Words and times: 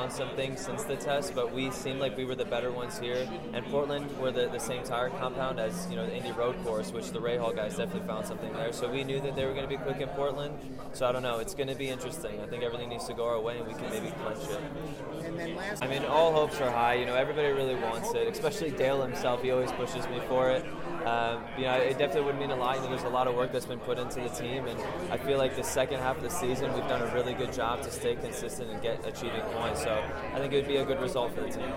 Maybe 0.00 0.12
they 0.12 0.18
found 0.18 0.28
something 0.28 0.56
since 0.56 0.84
the 0.84 0.96
test, 0.96 1.34
but 1.34 1.52
we 1.52 1.70
seemed 1.70 2.00
like 2.00 2.16
we 2.16 2.24
were 2.24 2.34
the 2.34 2.44
better 2.44 2.70
ones 2.70 2.98
here. 2.98 3.28
And 3.52 3.64
Portland 3.66 4.16
were 4.18 4.30
the, 4.30 4.48
the 4.48 4.58
same 4.58 4.82
tire 4.84 5.10
compound 5.10 5.58
as 5.58 5.88
you 5.90 5.96
know 5.96 6.06
the 6.06 6.16
Indy 6.16 6.32
Road 6.32 6.56
Course, 6.64 6.92
which 6.92 7.10
the 7.10 7.18
Rahal 7.18 7.54
guys 7.54 7.76
definitely 7.76 8.06
found 8.06 8.26
something 8.26 8.52
there. 8.54 8.72
So 8.72 8.90
we 8.90 9.04
knew 9.04 9.20
that 9.20 9.36
they 9.36 9.44
were 9.44 9.52
going 9.52 9.68
to 9.68 9.68
be 9.68 9.76
quick 9.76 10.00
in 10.00 10.08
Portland. 10.10 10.58
So 10.92 11.06
I 11.06 11.12
don't 11.12 11.22
know, 11.22 11.38
it's 11.38 11.54
going 11.54 11.68
to 11.68 11.74
be 11.74 11.88
interesting. 11.88 12.40
I 12.40 12.46
think 12.46 12.62
everything 12.62 12.88
needs 12.88 13.06
to 13.06 13.14
go 13.14 13.26
our 13.26 13.40
way, 13.40 13.58
and 13.58 13.66
we 13.66 13.74
can 13.74 13.90
maybe 13.90 14.12
clinch 14.22 14.48
it. 14.50 15.82
I 15.82 15.86
mean, 15.86 16.04
all 16.04 16.32
hopes 16.32 16.60
are 16.60 16.70
high. 16.70 16.94
You 16.94 17.06
know, 17.06 17.14
everybody 17.14 17.48
really 17.48 17.76
wants 17.76 18.12
it, 18.14 18.28
especially 18.28 18.70
Dale 18.70 19.02
himself. 19.02 19.42
He 19.42 19.50
always 19.50 19.72
pushes 19.72 20.06
me 20.08 20.20
for 20.28 20.50
it. 20.50 20.64
Um, 21.06 21.42
you 21.56 21.64
know, 21.64 21.74
it 21.74 21.98
definitely 21.98 22.22
would 22.22 22.38
mean 22.38 22.50
a 22.50 22.56
lot. 22.56 22.76
You 22.76 22.82
know, 22.82 22.90
there's 22.90 23.04
a 23.04 23.08
lot 23.08 23.26
of 23.26 23.34
work 23.34 23.52
that's 23.52 23.66
been 23.66 23.78
put 23.78 23.98
into 23.98 24.20
the 24.20 24.28
team, 24.28 24.66
and 24.66 24.78
I 25.10 25.16
feel 25.16 25.38
like 25.38 25.56
the 25.56 25.62
second 25.62 26.00
half 26.00 26.16
of 26.16 26.22
the 26.22 26.30
season 26.30 26.72
we've 26.74 26.86
done 26.88 27.02
a 27.02 27.14
really 27.14 27.34
good 27.34 27.52
job 27.52 27.82
to 27.82 27.90
stay 27.90 28.16
consistent 28.16 28.70
and 28.70 28.82
get 28.82 29.06
achieving 29.06 29.40
points. 29.52 29.82
So 29.82 30.02
I 30.34 30.38
think 30.38 30.52
it 30.52 30.56
would 30.56 30.68
be 30.68 30.76
a 30.76 30.84
good 30.84 31.00
result 31.00 31.34
for 31.34 31.40
the 31.40 31.48
team. 31.48 31.72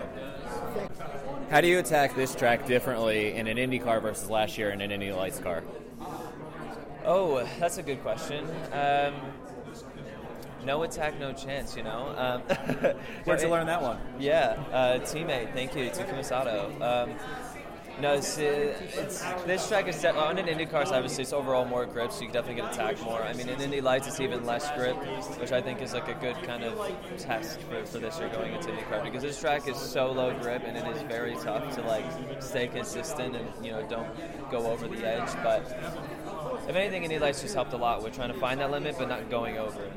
How 1.50 1.62
do 1.62 1.68
you 1.68 1.80
attack 1.80 2.16
this 2.16 2.36
track 2.36 2.66
differently 2.66 3.34
in 3.34 3.48
an 3.48 3.58
Indy 3.58 3.80
car 3.80 4.00
versus 4.00 4.30
last 4.30 4.58
year 4.58 4.72
in 4.72 4.82
an 4.82 4.92
Indy 4.92 5.12
Lights 5.12 5.40
car? 5.40 5.64
Oh, 7.06 7.48
that's 7.60 7.78
a 7.78 7.84
good 7.84 8.02
question. 8.02 8.46
Um, 8.72 9.14
no 10.66 10.84
attack, 10.84 11.20
no 11.20 11.34
chance. 11.34 11.76
You 11.76 11.84
know. 11.84 12.14
Um, 12.18 12.42
Where'd 13.26 13.42
you 13.42 13.48
learn 13.50 13.68
that 13.68 13.82
one? 13.82 14.00
Yeah, 14.20 14.62
uh, 14.72 15.00
teammate. 15.00 15.54
Thank 15.54 15.76
you, 15.76 15.90
Takuma 15.90 16.24
Sato. 16.24 16.72
Um, 16.82 17.16
no, 18.02 18.14
it's, 18.14 18.38
uh, 18.38 18.76
it's, 18.96 19.22
this 19.44 19.68
track 19.68 19.88
is 19.88 19.96
set, 19.96 20.16
on 20.16 20.38
an 20.38 20.48
Indy 20.48 20.66
cars. 20.66 20.92
Obviously, 20.92 21.22
it's 21.22 21.34
overall 21.34 21.64
more 21.64 21.86
grip, 21.86 22.12
so 22.12 22.22
you 22.22 22.32
definitely 22.32 22.62
get 22.62 22.74
attacked 22.74 23.04
more. 23.04 23.22
I 23.22 23.34
mean, 23.34 23.50
in 23.50 23.62
Indy 23.62 23.82
Lights, 23.82 24.08
it's 24.08 24.20
even 24.20 24.46
less 24.46 24.70
grip, 24.72 24.96
which 25.40 25.52
I 25.52 25.62
think 25.62 25.82
is 25.82 25.94
like 25.94 26.08
a 26.08 26.16
good 26.16 26.36
kind 26.44 26.64
of 26.64 26.92
test 27.18 27.60
for, 27.62 27.86
for 27.86 28.00
this 28.00 28.18
year 28.20 28.30
going 28.30 28.54
into 28.54 28.70
IndyCar 28.70 29.04
because 29.04 29.22
this 29.22 29.40
track 29.40 29.68
is 29.68 29.78
so 29.78 30.12
low 30.12 30.38
grip 30.40 30.64
and 30.66 30.76
it 30.76 30.88
is 30.88 31.02
very 31.04 31.36
tough 31.36 31.76
to 31.76 31.82
like 31.82 32.06
stay 32.42 32.68
consistent 32.68 33.36
and 33.36 33.48
you 33.64 33.72
know 33.72 33.88
don't 33.88 34.10
go 34.50 34.72
over 34.72 34.88
the 34.88 35.08
edge. 35.08 35.30
But 35.44 35.62
if 36.68 36.76
anything, 36.76 37.04
Indy 37.04 37.20
Lights 37.20 37.42
just 37.42 37.54
helped 37.54 37.74
a 37.74 37.78
lot 37.78 38.04
with 38.04 38.16
trying 38.16 38.34
to 38.34 38.40
find 38.40 38.60
that 38.60 38.72
limit 38.72 38.96
but 38.98 39.08
not 39.08 39.30
going 39.30 39.58
over 39.58 39.84
it. 39.84 39.94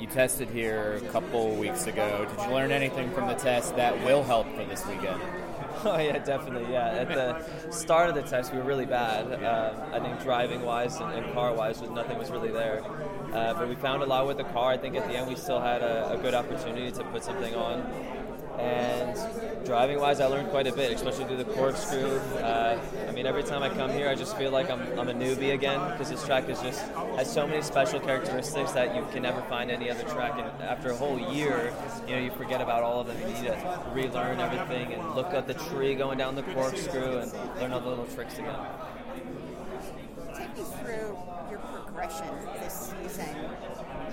You 0.00 0.06
tested 0.06 0.48
here 0.50 1.00
a 1.02 1.08
couple 1.08 1.54
weeks 1.56 1.86
ago. 1.86 2.26
Did 2.28 2.46
you 2.46 2.54
learn 2.54 2.70
anything 2.70 3.10
from 3.12 3.28
the 3.28 3.34
test 3.34 3.76
that 3.76 4.02
will 4.04 4.22
help 4.22 4.46
for 4.54 4.64
this 4.64 4.84
weekend? 4.86 5.20
Oh 5.84 5.98
yeah, 5.98 6.18
definitely. 6.18 6.72
Yeah, 6.72 6.88
at 6.88 7.08
the 7.08 7.70
start 7.70 8.08
of 8.08 8.14
the 8.14 8.22
test, 8.22 8.52
we 8.52 8.58
were 8.58 8.64
really 8.64 8.86
bad. 8.86 9.32
Um, 9.44 9.92
I 9.92 10.00
think 10.00 10.20
driving 10.22 10.62
wise 10.62 10.96
and, 10.96 11.12
and 11.12 11.32
car 11.34 11.52
wise, 11.54 11.80
with 11.80 11.90
nothing 11.90 12.18
was 12.18 12.30
really 12.30 12.50
there. 12.50 12.82
Uh, 13.32 13.54
but 13.54 13.68
we 13.68 13.74
found 13.76 14.02
a 14.02 14.06
lot 14.06 14.26
with 14.26 14.38
the 14.38 14.44
car. 14.44 14.72
I 14.72 14.78
think 14.78 14.96
at 14.96 15.06
the 15.06 15.16
end, 15.16 15.28
we 15.28 15.36
still 15.36 15.60
had 15.60 15.82
a, 15.82 16.12
a 16.12 16.16
good 16.18 16.34
opportunity 16.34 16.90
to 16.92 17.04
put 17.04 17.22
something 17.22 17.54
on. 17.54 17.84
And 18.58 19.64
driving 19.64 20.00
wise, 20.00 20.20
I 20.20 20.26
learned 20.26 20.50
quite 20.50 20.66
a 20.66 20.72
bit, 20.72 20.92
especially 20.92 21.24
through 21.24 21.38
the 21.38 21.44
corkscrew. 21.44 22.18
Uh, 22.38 22.80
I 23.08 23.12
mean, 23.12 23.26
every 23.26 23.42
time 23.42 23.62
I 23.62 23.68
come 23.68 23.90
here, 23.90 24.08
I 24.08 24.14
just 24.14 24.36
feel 24.36 24.50
like 24.50 24.70
I'm, 24.70 24.80
I'm 24.98 25.08
a 25.08 25.14
newbie 25.14 25.52
again 25.52 25.90
because 25.90 26.10
this 26.10 26.24
track 26.24 26.48
is 26.48 26.60
just 26.60 26.80
has 27.16 27.32
so 27.32 27.46
many 27.46 27.62
special 27.62 28.00
characteristics 28.00 28.72
that 28.72 28.94
you 28.94 29.06
can 29.12 29.22
never 29.22 29.42
find 29.42 29.70
any 29.70 29.90
other 29.90 30.04
track. 30.04 30.32
And 30.38 30.62
after 30.62 30.90
a 30.90 30.96
whole 30.96 31.18
year, 31.18 31.72
you 32.06 32.14
know, 32.14 32.22
you 32.22 32.30
forget 32.32 32.60
about 32.60 32.82
all 32.82 33.00
of 33.00 33.06
them. 33.06 33.18
You 33.20 33.26
need 33.26 33.44
to 33.44 33.82
relearn 33.92 34.40
everything 34.40 34.94
and 34.94 35.14
look 35.14 35.32
at 35.32 35.46
the 35.46 35.54
tree 35.54 35.94
going 35.94 36.18
down 36.18 36.34
the 36.34 36.42
corkscrew 36.42 37.18
and 37.18 37.32
learn 37.60 37.72
all 37.72 37.80
the 37.80 37.88
little 37.88 38.06
tricks 38.06 38.38
again. 38.38 38.56
Me 40.56 40.62
through 40.80 41.18
your 41.50 41.58
progression 41.58 42.34
this 42.60 42.94
season. 43.02 43.36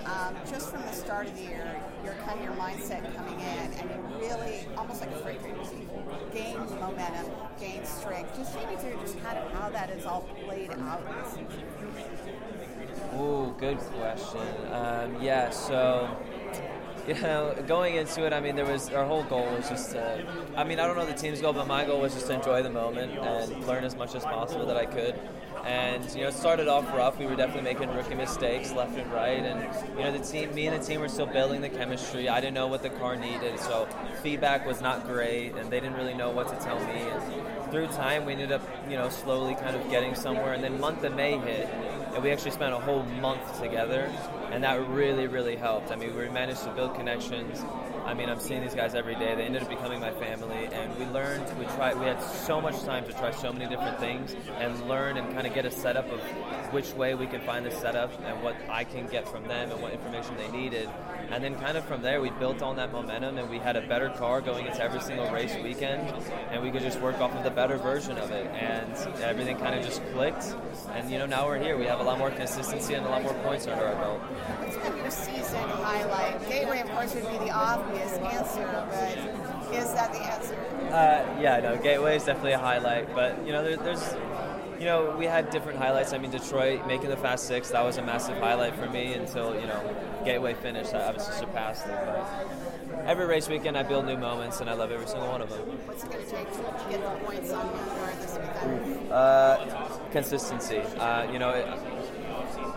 Um, 0.04 0.36
just 0.50 0.70
from 0.70 0.82
the 0.82 0.92
start 0.92 1.26
of 1.26 1.36
the 1.36 1.42
year, 1.42 1.80
your 2.04 2.14
kind 2.26 2.38
of 2.38 2.44
your 2.44 2.54
mindset 2.54 3.16
coming 3.16 3.40
in, 3.40 3.72
and 3.72 3.90
you 3.90 4.18
really 4.18 4.66
almost 4.76 5.00
like 5.00 5.10
a 5.10 5.18
freight 5.20 5.40
train, 5.40 5.88
gain 6.34 6.58
momentum, 6.78 7.32
gain 7.58 7.82
strength. 7.86 8.36
Just 8.36 8.52
take 8.52 8.68
me 8.68 8.76
through 8.76 9.00
just 9.00 9.18
kind 9.22 9.38
of 9.38 9.50
how 9.52 9.70
that 9.70 9.88
is 9.88 10.04
all 10.04 10.28
played 10.44 10.70
out 10.72 11.02
this 11.22 11.32
season. 11.32 11.64
Ooh, 13.18 13.54
good 13.58 13.78
question. 13.78 14.46
Um, 14.70 15.22
yeah, 15.22 15.48
so 15.48 16.14
you 17.08 17.14
know, 17.14 17.54
going 17.66 17.96
into 17.96 18.26
it, 18.26 18.34
I 18.34 18.40
mean, 18.40 18.56
there 18.56 18.66
was 18.66 18.90
our 18.90 19.06
whole 19.06 19.24
goal 19.24 19.46
was 19.46 19.68
just 19.68 19.92
to. 19.92 20.26
I 20.56 20.64
mean, 20.64 20.78
I 20.78 20.86
don't 20.86 20.96
know 20.96 21.06
the 21.06 21.14
team's 21.14 21.40
goal, 21.40 21.54
but 21.54 21.66
my 21.66 21.84
goal 21.86 22.00
was 22.00 22.12
just 22.12 22.26
to 22.26 22.34
enjoy 22.34 22.62
the 22.62 22.70
moment 22.70 23.12
and 23.18 23.66
learn 23.66 23.84
as 23.84 23.96
much 23.96 24.14
as 24.14 24.24
possible 24.24 24.66
that 24.66 24.76
I 24.76 24.84
could. 24.84 25.18
And 25.64 26.04
you 26.14 26.22
know, 26.22 26.28
it 26.28 26.34
started 26.34 26.68
off 26.68 26.86
rough. 26.92 27.18
We 27.18 27.24
were 27.24 27.36
definitely 27.36 27.62
making 27.62 27.88
rookie 27.94 28.14
mistakes 28.14 28.70
left 28.72 28.98
and 28.98 29.10
right, 29.10 29.42
and 29.42 29.62
you 29.96 30.04
know, 30.04 30.12
the 30.12 30.22
team, 30.22 30.54
me 30.54 30.66
and 30.66 30.78
the 30.80 30.84
team 30.84 31.00
were 31.00 31.08
still 31.08 31.26
building 31.26 31.62
the 31.62 31.70
chemistry. 31.70 32.28
I 32.28 32.40
didn't 32.40 32.54
know 32.54 32.66
what 32.66 32.82
the 32.82 32.90
car 32.90 33.16
needed, 33.16 33.58
so 33.58 33.88
feedback 34.22 34.66
was 34.66 34.82
not 34.82 35.06
great, 35.06 35.54
and 35.54 35.70
they 35.70 35.80
didn't 35.80 35.96
really 35.96 36.12
know 36.12 36.30
what 36.30 36.48
to 36.48 36.64
tell 36.64 36.78
me. 36.80 37.00
And 37.00 37.70
through 37.70 37.86
time, 37.88 38.26
we 38.26 38.32
ended 38.32 38.52
up, 38.52 38.62
you 38.90 38.96
know, 38.96 39.08
slowly 39.08 39.54
kind 39.54 39.74
of 39.74 39.90
getting 39.90 40.14
somewhere. 40.14 40.52
And 40.52 40.62
then 40.62 40.78
month 40.78 41.02
of 41.02 41.14
May 41.14 41.38
hit, 41.38 41.66
and 42.14 42.22
we 42.22 42.30
actually 42.30 42.50
spent 42.50 42.74
a 42.74 42.78
whole 42.78 43.02
month 43.02 43.60
together, 43.60 44.12
and 44.52 44.62
that 44.64 44.86
really, 44.88 45.26
really 45.26 45.56
helped. 45.56 45.90
I 45.90 45.96
mean, 45.96 46.14
we 46.14 46.28
managed 46.28 46.64
to 46.64 46.70
build 46.72 46.94
connections. 46.94 47.64
I 48.04 48.12
mean, 48.12 48.28
I'm 48.28 48.38
seeing 48.38 48.60
these 48.60 48.74
guys 48.74 48.94
every 48.94 49.14
day. 49.14 49.34
They 49.34 49.44
ended 49.44 49.62
up 49.62 49.68
becoming 49.68 49.98
my 49.98 50.12
family, 50.12 50.68
and 50.70 50.94
we 50.98 51.06
learned. 51.06 51.46
We 51.58 51.64
tried. 51.64 51.98
We 51.98 52.04
had 52.04 52.22
so 52.22 52.60
much 52.60 52.82
time 52.82 53.04
to 53.06 53.12
try 53.12 53.30
so 53.30 53.52
many 53.52 53.66
different 53.66 53.98
things 53.98 54.36
and 54.58 54.88
learn 54.88 55.16
and 55.16 55.32
kind 55.34 55.46
of 55.46 55.54
get 55.54 55.64
a 55.64 55.70
setup 55.70 56.10
of 56.10 56.20
which 56.72 56.92
way 56.92 57.14
we 57.14 57.26
can 57.26 57.40
find 57.40 57.64
the 57.64 57.70
setup 57.70 58.12
and 58.24 58.42
what 58.42 58.56
I 58.68 58.84
can 58.84 59.06
get 59.06 59.26
from 59.26 59.48
them 59.48 59.70
and 59.70 59.80
what 59.80 59.92
information 59.92 60.36
they 60.36 60.48
needed. 60.48 60.88
And 61.34 61.42
then 61.42 61.58
kind 61.58 61.76
of 61.76 61.84
from 61.84 62.00
there, 62.00 62.20
we 62.20 62.30
built 62.30 62.62
on 62.62 62.76
that 62.76 62.92
momentum, 62.92 63.38
and 63.38 63.50
we 63.50 63.58
had 63.58 63.74
a 63.74 63.80
better 63.88 64.08
car 64.08 64.40
going 64.40 64.66
into 64.66 64.80
every 64.80 65.00
single 65.00 65.28
race 65.32 65.52
weekend, 65.64 66.14
and 66.52 66.62
we 66.62 66.70
could 66.70 66.82
just 66.82 67.00
work 67.00 67.18
off 67.18 67.34
of 67.34 67.42
the 67.42 67.50
better 67.50 67.76
version 67.76 68.16
of 68.18 68.30
it, 68.30 68.46
and 68.54 68.92
everything 69.20 69.58
kind 69.58 69.76
of 69.76 69.84
just 69.84 70.00
clicked. 70.12 70.54
And 70.92 71.10
you 71.10 71.18
know, 71.18 71.26
now 71.26 71.48
we're 71.48 71.58
here. 71.58 71.76
We 71.76 71.86
have 71.86 71.98
a 71.98 72.04
lot 72.04 72.18
more 72.18 72.30
consistency 72.30 72.94
and 72.94 73.04
a 73.04 73.08
lot 73.08 73.24
more 73.24 73.34
points 73.42 73.66
under 73.66 73.84
our 73.84 73.96
belt. 73.96 74.20
What's 74.20 74.76
been 74.76 74.96
your 74.96 75.10
season 75.10 75.58
highlight? 75.58 76.48
Gateway, 76.48 76.78
of 76.82 76.90
course, 76.90 77.12
would 77.16 77.28
be 77.28 77.38
the 77.38 77.50
obvious 77.50 78.12
answer, 78.12 78.86
but 78.88 79.74
is 79.74 79.92
that 79.92 80.12
the 80.12 80.20
answer? 80.20 80.54
Uh, 80.94 81.40
yeah, 81.40 81.58
no, 81.58 81.76
Gateway 81.82 82.14
is 82.14 82.22
definitely 82.22 82.52
a 82.52 82.58
highlight, 82.58 83.12
but 83.12 83.44
you 83.44 83.50
know, 83.50 83.64
there, 83.64 83.76
there's, 83.76 84.14
you 84.78 84.86
know, 84.86 85.14
we 85.18 85.26
had 85.26 85.50
different 85.50 85.78
highlights. 85.78 86.12
I 86.12 86.18
mean, 86.18 86.30
Detroit 86.30 86.86
making 86.86 87.10
the 87.10 87.16
Fast 87.16 87.46
Six, 87.46 87.70
that 87.70 87.84
was 87.84 87.96
a 87.98 88.02
massive 88.02 88.38
highlight 88.38 88.74
for 88.74 88.88
me 88.88 89.14
until 89.14 89.54
you 89.54 89.66
know, 89.66 89.96
Gateway 90.24 90.54
finished. 90.54 90.94
I 90.94 91.04
obviously 91.04 91.34
surpassed 91.34 91.86
it, 91.86 91.98
but 92.04 93.04
every 93.06 93.26
race 93.26 93.48
weekend 93.48 93.76
I 93.76 93.82
build 93.82 94.06
new 94.06 94.16
moments, 94.16 94.60
and 94.60 94.68
I 94.68 94.74
love 94.74 94.90
every 94.90 95.06
single 95.06 95.28
one 95.28 95.42
of 95.42 95.50
them. 95.50 95.60
What's 95.60 96.04
it 96.04 96.10
going 96.10 96.24
to 96.24 96.30
take 96.30 96.52
to 96.52 96.90
get 96.90 97.00
the 97.00 97.24
points 97.24 97.52
on 97.52 97.66
Moore 97.66 98.12
this 98.20 98.38
weekend? 98.38 99.12
Uh, 99.12 99.98
consistency. 100.12 100.78
Uh, 100.98 101.30
you 101.30 101.38
know. 101.38 101.50
It, 101.50 101.93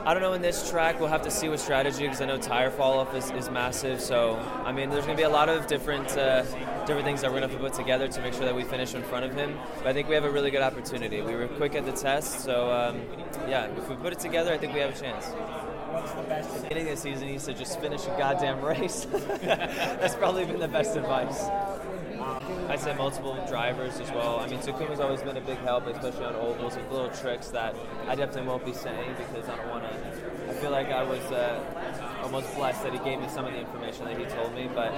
I 0.07 0.13
don't 0.13 0.24
know 0.24 0.31
in 0.31 0.42
this 0.42 0.69
track. 0.69 1.01
We'll 1.01 1.09
have 1.09 1.24
to 1.24 1.30
see 1.30 1.50
what 1.50 1.59
strategy 1.59 2.04
because 2.04 2.21
I 2.21 2.27
know 2.27 2.38
tire 2.38 2.71
fall 2.71 2.98
off 3.00 3.13
is, 3.13 3.30
is 3.31 3.50
massive. 3.50 4.00
So 4.00 4.38
I 4.63 4.71
mean, 4.71 4.89
there's 4.89 5.04
going 5.04 5.18
to 5.18 5.21
be 5.21 5.25
a 5.25 5.30
lot 5.30 5.50
of 5.50 5.68
different 5.68 6.18
uh, 6.18 6.44
different 6.86 7.04
things 7.04 7.19
that 7.19 7.30
we're 7.30 7.39
going 7.39 7.50
to 7.50 7.54
have 7.54 7.62
to 7.62 7.69
put 7.69 7.74
together 7.74 8.07
to 8.07 8.21
make 8.21 8.33
sure 8.33 8.45
that 8.45 8.56
we 8.56 8.63
finish 8.63 8.95
in 8.95 9.04
front 9.04 9.25
of 9.25 9.36
him. 9.36 9.59
But 9.80 9.88
I 9.88 9.92
think 9.92 10.07
we 10.07 10.15
have 10.15 10.24
a 10.24 10.31
really 10.31 10.50
good 10.50 10.62
opportunity. 10.62 11.21
We 11.21 11.36
were 11.36 11.50
quick 11.50 11.75
at 11.75 11.86
the 11.86 11.92
test, 11.92 12.39
so 12.39 12.71
um, 12.71 13.01
yeah, 13.50 13.65
if 13.65 13.89
we 13.89 13.98
put 13.98 14.13
it 14.13 14.19
together, 14.19 14.54
I 14.54 14.57
think 14.57 14.74
we 14.74 14.80
have 14.80 14.95
a 14.95 14.98
chance. 14.98 15.25
What's 15.25 16.13
the 16.13 16.21
best? 16.21 16.63
Beginning 16.63 16.88
of 16.88 16.95
the 16.95 17.01
season, 17.01 17.27
he 17.27 17.38
to 17.38 17.53
just 17.53 17.77
finish 17.81 18.06
a 18.06 18.15
goddamn 18.18 18.62
race. 18.62 19.07
That's 19.42 20.15
probably 20.15 20.45
been 20.45 20.62
the 20.62 20.69
best 20.69 20.95
advice. 20.95 21.50
I'd 22.69 22.80
say 22.81 22.94
multiple 22.96 23.38
drivers 23.48 24.00
as 24.00 24.12
well. 24.12 24.40
I 24.40 24.48
mean, 24.48 24.60
Takuma's 24.60 25.00
always 25.00 25.22
been 25.22 25.38
a 25.38 25.42
big 25.42 25.58
help, 25.60 25.88
especially 25.88 26.25
on 26.25 26.36
ovals 26.36 26.75
with 26.75 26.92
little 26.92 27.10
tricks 27.10 27.48
that 27.50 27.74
I 28.08 28.16
definitely 28.16 28.50
won't 28.50 28.66
be 28.66 28.74
saying 28.74 29.16
because 29.18 29.48
I 29.48 29.56
don't 29.56 29.69
want 29.69 29.84
to. 29.84 30.50
I 30.50 30.54
feel 30.54 30.72
like 30.72 30.88
I 30.88 31.04
was 31.04 31.24
uh, 31.31 32.19
almost 32.24 32.54
blessed 32.56 32.84
that 32.84 32.92
he 32.92 33.00
gave 33.00 33.19
me 33.19 33.28
some 33.30 33.46
of 33.46 33.54
the 33.54 33.60
information 33.60 34.06
that 34.06 34.18
he 34.18 34.25
told 34.25 34.54
me, 34.54 34.69
but 34.74 34.92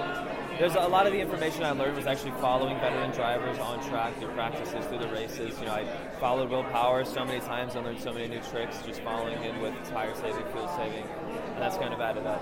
there's 0.58 0.74
a 0.74 0.88
lot 0.88 1.06
of 1.06 1.12
the 1.12 1.20
information 1.20 1.62
I 1.62 1.70
learned 1.70 1.96
was 1.96 2.06
actually 2.06 2.32
following 2.40 2.76
veteran 2.80 3.12
drivers 3.12 3.58
on 3.58 3.82
track 3.88 4.18
through 4.18 4.32
practices, 4.32 4.84
through 4.86 4.98
the 4.98 5.08
races. 5.08 5.58
You 5.60 5.66
know, 5.66 5.74
I 5.74 5.86
followed 6.18 6.50
Will 6.50 6.64
Power 6.64 7.04
so 7.04 7.24
many 7.24 7.40
times, 7.40 7.76
I 7.76 7.80
learned 7.80 8.00
so 8.00 8.12
many 8.12 8.26
new 8.26 8.40
tricks 8.50 8.82
just 8.84 9.00
following 9.02 9.40
him 9.42 9.60
with 9.60 9.74
tire 9.88 10.14
saving, 10.16 10.44
fuel 10.52 10.68
saving, 10.76 11.04
and 11.04 11.58
that's 11.58 11.76
kind 11.76 11.94
of 11.94 12.00
added 12.00 12.26
up. 12.26 12.40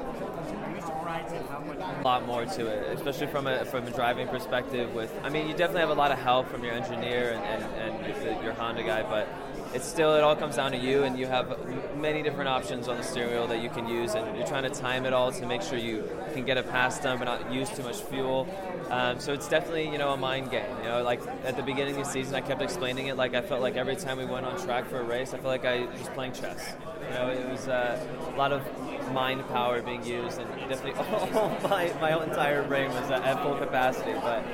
A 1.09 2.03
lot 2.05 2.27
more 2.27 2.45
to 2.45 2.67
it, 2.67 2.99
especially 2.99 3.29
from 3.29 3.47
a 3.47 3.65
from 3.65 3.87
a 3.87 3.91
driving 3.91 4.29
perspective. 4.29 4.95
With, 4.95 5.13
I 5.23 5.31
mean, 5.31 5.49
you 5.49 5.55
definitely 5.55 5.81
have 5.81 5.91
a 5.91 5.95
lot 5.95 6.13
of 6.13 6.19
help 6.19 6.49
from 6.51 6.63
your 6.63 6.75
engineer 6.75 7.33
and 7.33 7.63
and, 7.63 8.05
and 8.05 8.15
the, 8.23 8.45
your 8.45 8.53
Honda 8.53 8.83
guy, 8.83 9.03
but 9.03 9.27
it's 9.75 9.87
still 9.87 10.15
it 10.15 10.23
all 10.23 10.37
comes 10.37 10.57
down 10.57 10.73
to 10.73 10.79
you, 10.79 11.05
and 11.05 11.19
you 11.19 11.27
have 11.27 11.59
many 11.97 12.23
different 12.23 12.49
options 12.49 12.89
on 12.89 12.97
the 12.97 13.03
steering 13.03 13.33
wheel 13.33 13.47
that 13.47 13.63
you 13.63 13.71
can 13.71 13.89
use, 13.89 14.15
and 14.15 14.37
you're 14.37 14.47
trying 14.47 14.65
to 14.65 14.71
time 14.71 15.07
it 15.07 15.13
all 15.13 15.33
to 15.33 15.47
make 15.47 15.63
sure 15.63 15.79
you 15.79 16.09
can 16.35 16.45
get 16.45 16.57
it 16.57 16.69
past 16.71 17.03
them 17.03 17.19
but 17.19 17.25
not 17.25 17.53
use 17.53 17.71
too 17.71 17.83
much 17.83 18.01
fuel. 18.03 18.47
Um, 18.91 19.21
so 19.21 19.33
it's 19.33 19.49
definitely 19.49 19.91
you 19.91 19.99
know 19.99 20.11
a 20.11 20.17
mind 20.17 20.51
game. 20.51 20.71
You 20.83 20.89
know, 20.89 21.03
like 21.03 21.21
at 21.45 21.57
the 21.57 21.63
beginning 21.63 21.97
of 21.97 22.05
the 22.05 22.11
season, 22.11 22.35
I 22.35 22.41
kept 22.41 22.63
explaining 22.63 23.07
it 23.07 23.17
like 23.17 23.35
I 23.35 23.41
felt 23.41 23.61
like 23.61 23.77
every 23.77 23.97
time 23.97 24.19
we 24.19 24.25
went 24.25 24.47
on 24.47 24.61
track 24.63 24.87
for 24.89 25.01
a 25.01 25.05
race, 25.05 25.29
I 25.35 25.39
felt 25.39 25.47
like 25.47 25.65
I 25.65 25.87
was 25.87 26.09
playing 26.15 26.33
chess. 26.33 26.75
You 27.09 27.15
know, 27.15 27.29
it 27.29 27.49
was 27.51 27.69
uh, 27.69 27.99
a 28.35 28.37
lot 28.37 28.53
of 28.53 28.63
mind 29.13 29.47
power 29.49 29.83
being 29.83 30.05
used, 30.05 30.39
and 30.39 30.49
definitely 30.69 30.93
all 31.39 31.51
my, 31.69 31.93
my 32.01 32.11
whole 32.11 32.23
entire 32.23 32.63
brain 32.63 32.91
was 32.91 33.11
at 33.11 33.43
full 33.43 33.57
capacity. 33.57 34.13
But 34.13 34.45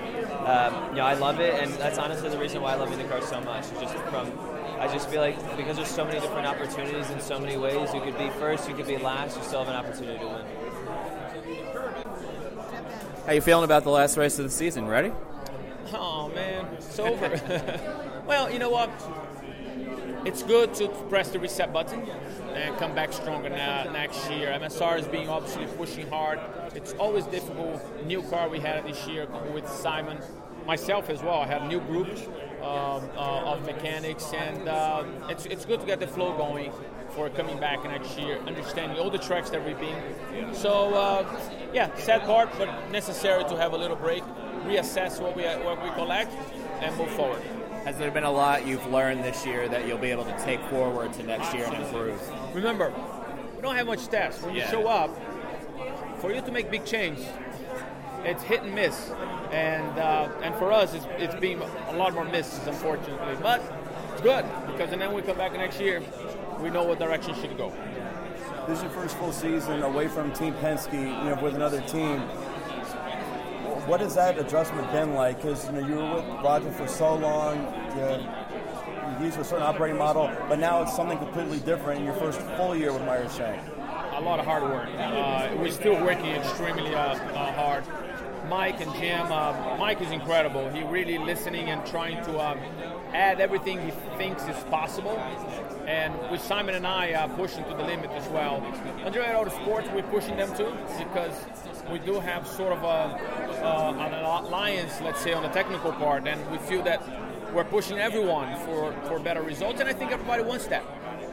um, 0.49 0.91
you 0.91 0.97
know, 0.97 1.05
I 1.05 1.15
love 1.15 1.41
it, 1.41 1.55
and 1.63 1.73
that's 1.75 1.99
honestly 1.99 2.29
the 2.29 2.39
reason 2.39 2.63
why 2.63 2.73
I 2.73 2.77
love 2.77 2.91
IndyCar 2.91 3.23
so 3.23 3.41
much. 3.41 3.65
Just 3.81 3.95
from 4.11 4.33
I 4.79 4.89
just 4.89 5.09
feel 5.09 5.21
like 5.21 5.57
because 5.57 5.77
there's 5.77 5.89
so 5.89 6.05
many 6.05 6.21
different 6.21 6.47
opportunities 6.47 7.09
in 7.11 7.21
so 7.21 7.39
many 7.39 7.57
ways, 7.57 7.95
you 7.95 8.01
could 8.01 8.19
be 8.19 8.29
first, 8.31 8.69
you 8.69 8.75
could 8.75 8.87
be 8.87 8.99
last, 8.99 9.37
you 9.37 9.43
still 9.45 9.65
have 9.65 9.69
an 9.69 9.77
opportunity 9.77 10.19
to 10.19 10.27
win. 10.27 10.45
How 13.25 13.33
you 13.33 13.41
feeling 13.41 13.65
about 13.65 13.85
the 13.85 13.91
last 13.91 14.19
race 14.19 14.39
of 14.39 14.45
the 14.45 14.51
season? 14.51 14.87
Ready? 14.87 15.13
Oh 15.93 16.29
man, 16.35 16.67
it's 16.75 16.99
over. 16.99 18.21
well, 18.27 18.51
you 18.51 18.59
know 18.59 18.71
what? 18.71 18.91
It's 20.25 20.43
good 20.43 20.73
to 20.75 20.89
press 21.11 21.29
the 21.29 21.39
reset 21.39 21.71
button 21.71 22.01
and 22.55 22.77
come 22.79 22.95
back 22.95 23.13
stronger 23.13 23.51
now, 23.51 23.85
next 23.93 24.31
year. 24.31 24.49
MSR 24.59 24.99
is 24.99 25.07
being 25.07 25.29
obviously 25.29 25.67
pushing 25.77 26.09
hard. 26.09 26.41
It's 26.75 26.95
always 26.95 27.27
difficult. 27.27 27.83
New 28.07 28.23
car 28.23 28.49
we 28.49 28.59
had 28.59 28.87
this 28.87 29.07
year 29.07 29.29
with 29.53 29.69
Simon, 29.69 30.19
myself 30.67 31.11
as 31.11 31.23
well. 31.23 31.41
I 31.41 31.47
had 31.47 31.63
a 31.63 31.69
new 31.69 31.79
group 31.81 32.09
um, 32.63 33.03
uh, 33.17 33.53
of 33.53 33.67
mechanics, 33.67 34.33
and 34.33 34.67
uh, 34.67 35.05
it's 35.29 35.45
it's 35.45 35.67
good 35.67 35.81
to 35.81 35.87
get 35.87 36.01
the 36.01 36.07
flow 36.07 36.35
going 36.37 36.73
for 37.11 37.29
coming 37.29 37.61
back 37.61 37.85
next 37.85 38.19
year, 38.19 38.39
understanding 38.47 38.99
all 38.99 39.11
the 39.11 39.19
tracks 39.19 39.51
that 39.51 39.63
we've 39.63 39.79
been. 39.79 40.55
So 40.55 40.95
uh, 40.95 41.27
yeah, 41.75 41.95
sad 41.97 42.23
part, 42.23 42.49
but 42.57 42.91
necessary 42.91 43.45
to 43.45 43.57
have 43.57 43.75
a 43.75 43.77
little 43.77 43.97
break, 43.97 44.25
reassess 44.65 45.21
what 45.21 45.37
we 45.37 45.43
what 45.43 45.83
we 45.83 45.91
collect, 45.91 46.33
and 46.81 46.97
move 46.97 47.11
forward. 47.11 47.43
Has 47.85 47.99
there 47.99 48.11
been 48.11 48.25
a 48.25 48.31
lot 48.31 48.67
you've 48.67 48.87
learned 48.87 49.23
this 49.23 49.45
year 49.45 49.69
that 49.69 49.87
you'll 49.87 49.99
be 49.99 50.11
able 50.11 50.25
to 50.25 50.39
take 50.45 50.61
forward 50.67 51.13
to 51.15 51.23
next 51.23 51.53
year 51.55 51.65
and 51.67 51.75
improve? 51.75 52.19
Remember, 52.55 52.93
we 53.57 53.61
don't 53.61 53.77
have 53.77 53.87
much 53.87 53.99
steps. 53.99 54.41
When 54.43 54.55
Yeah. 54.55 54.65
you 54.65 54.71
show 54.71 54.89
up, 54.89 55.11
for 56.19 56.33
you 56.33 56.41
to 56.41 56.51
make 56.53 56.71
big 56.71 56.87
change, 56.87 57.19
it's 58.25 58.43
hit 58.43 58.63
and 58.63 58.75
miss, 58.75 59.11
and 59.53 59.99
uh, 59.99 60.29
and 60.43 60.55
for 60.55 60.73
us, 60.73 60.95
it's 60.95 61.07
it's 61.19 61.35
been 61.35 61.61
a 61.61 61.93
lot 61.93 62.15
more 62.15 62.25
misses, 62.25 62.67
unfortunately. 62.67 63.37
But 63.43 63.61
it's 64.13 64.23
good 64.23 64.47
because 64.67 64.91
and 64.93 65.03
then 65.03 65.09
when 65.13 65.17
we 65.17 65.23
come 65.23 65.37
back 65.37 65.53
next 65.53 65.79
year, 65.79 66.03
we 66.61 66.71
know 66.71 66.85
what 66.85 66.99
direction 66.99 67.35
should 67.35 67.55
go. 67.59 67.71
This 68.67 68.79
is 68.79 68.85
your 68.85 68.93
first 68.93 69.19
full 69.19 69.33
season 69.33 69.83
away 69.83 70.09
from 70.09 70.33
Team 70.33 70.55
Penske, 70.55 70.95
you 70.95 71.29
know, 71.31 71.39
with 71.43 71.55
another 71.55 71.83
team. 71.83 72.23
What 73.87 74.01
has 74.01 74.15
that 74.15 74.39
adjustment 74.39 74.91
been 74.93 75.15
like? 75.15 75.37
Because 75.37 75.67
you 75.67 75.73
know 75.73 75.87
you 75.87 75.95
were 75.97 76.15
with 76.15 76.25
Roger 76.43 76.71
for 76.73 76.89
so 76.89 77.17
long, 77.17 77.57
you, 77.97 79.25
used 79.25 79.39
a 79.39 79.45
certain 79.45 79.63
operating 79.63 79.99
model, 79.99 80.31
but 80.49 80.59
now 80.59 80.83
it's 80.83 80.97
something 80.97 81.19
completely 81.19 81.59
different 81.61 82.01
in 82.01 82.07
your 82.07 82.15
first 82.15 82.41
full 82.57 82.75
year 82.75 82.93
with 82.93 83.03
Meyer 83.03 83.29
Shank. 83.29 83.61
a 84.13 84.21
lot 84.21 84.39
of 84.39 84.47
hard 84.47 84.63
work. 84.63 84.89
Uh, 84.89 85.55
we're 85.59 85.71
still 85.71 86.03
working 86.03 86.27
extremely 86.27 86.95
uh, 86.95 87.15
uh, 87.15 87.53
hard. 87.53 87.85
Mike 88.49 88.81
and 88.81 88.93
Jim, 88.95 89.31
uh, 89.31 89.77
Mike 89.79 90.01
is 90.01 90.11
incredible. 90.11 90.69
He 90.71 90.83
really 90.83 91.19
listening 91.19 91.71
and 91.71 91.85
trying 91.87 92.25
to 92.25 92.41
um, 92.41 92.59
add 93.15 93.41
everything 93.41 93.81
he 93.81 93.93
thinks 94.19 94.43
is 94.45 94.57
possible. 94.65 95.17
And 95.87 96.13
with 96.31 96.43
Simon 96.43 96.75
and 96.75 96.87
I 96.87 97.13
uh, 97.13 97.29
pushing 97.29 97.65
to 97.65 97.71
the 97.71 97.85
limit 97.85 98.11
as 98.11 98.29
well. 98.29 98.61
Andretti 99.05 99.35
Auto 99.35 99.51
Sports, 99.51 99.89
we're 99.95 100.03
pushing 100.03 100.37
them 100.37 100.55
too 100.57 100.73
because 100.99 101.35
we 101.91 101.99
do 101.99 102.19
have 102.21 102.47
sort 102.47 102.73
of 102.73 102.83
a, 102.83 103.65
uh, 103.65 103.95
an 103.99 104.15
alliance, 104.15 105.01
let's 105.01 105.21
say, 105.21 105.33
on 105.33 105.43
the 105.43 105.51
technical 105.51 105.93
part, 105.93 106.27
and 106.27 106.51
we 106.51 106.59
feel 106.59 106.83
that 106.83 107.03
we're 107.55 107.65
pushing 107.65 107.99
everyone 107.99 108.57
for, 108.61 108.93
for 109.07 109.21
better 109.21 109.43
results, 109.43 109.81
and 109.81 109.89
I 109.89 109.93
think 109.93 110.11
everybody 110.11 110.43
wants 110.43 110.67
that. 110.69 110.85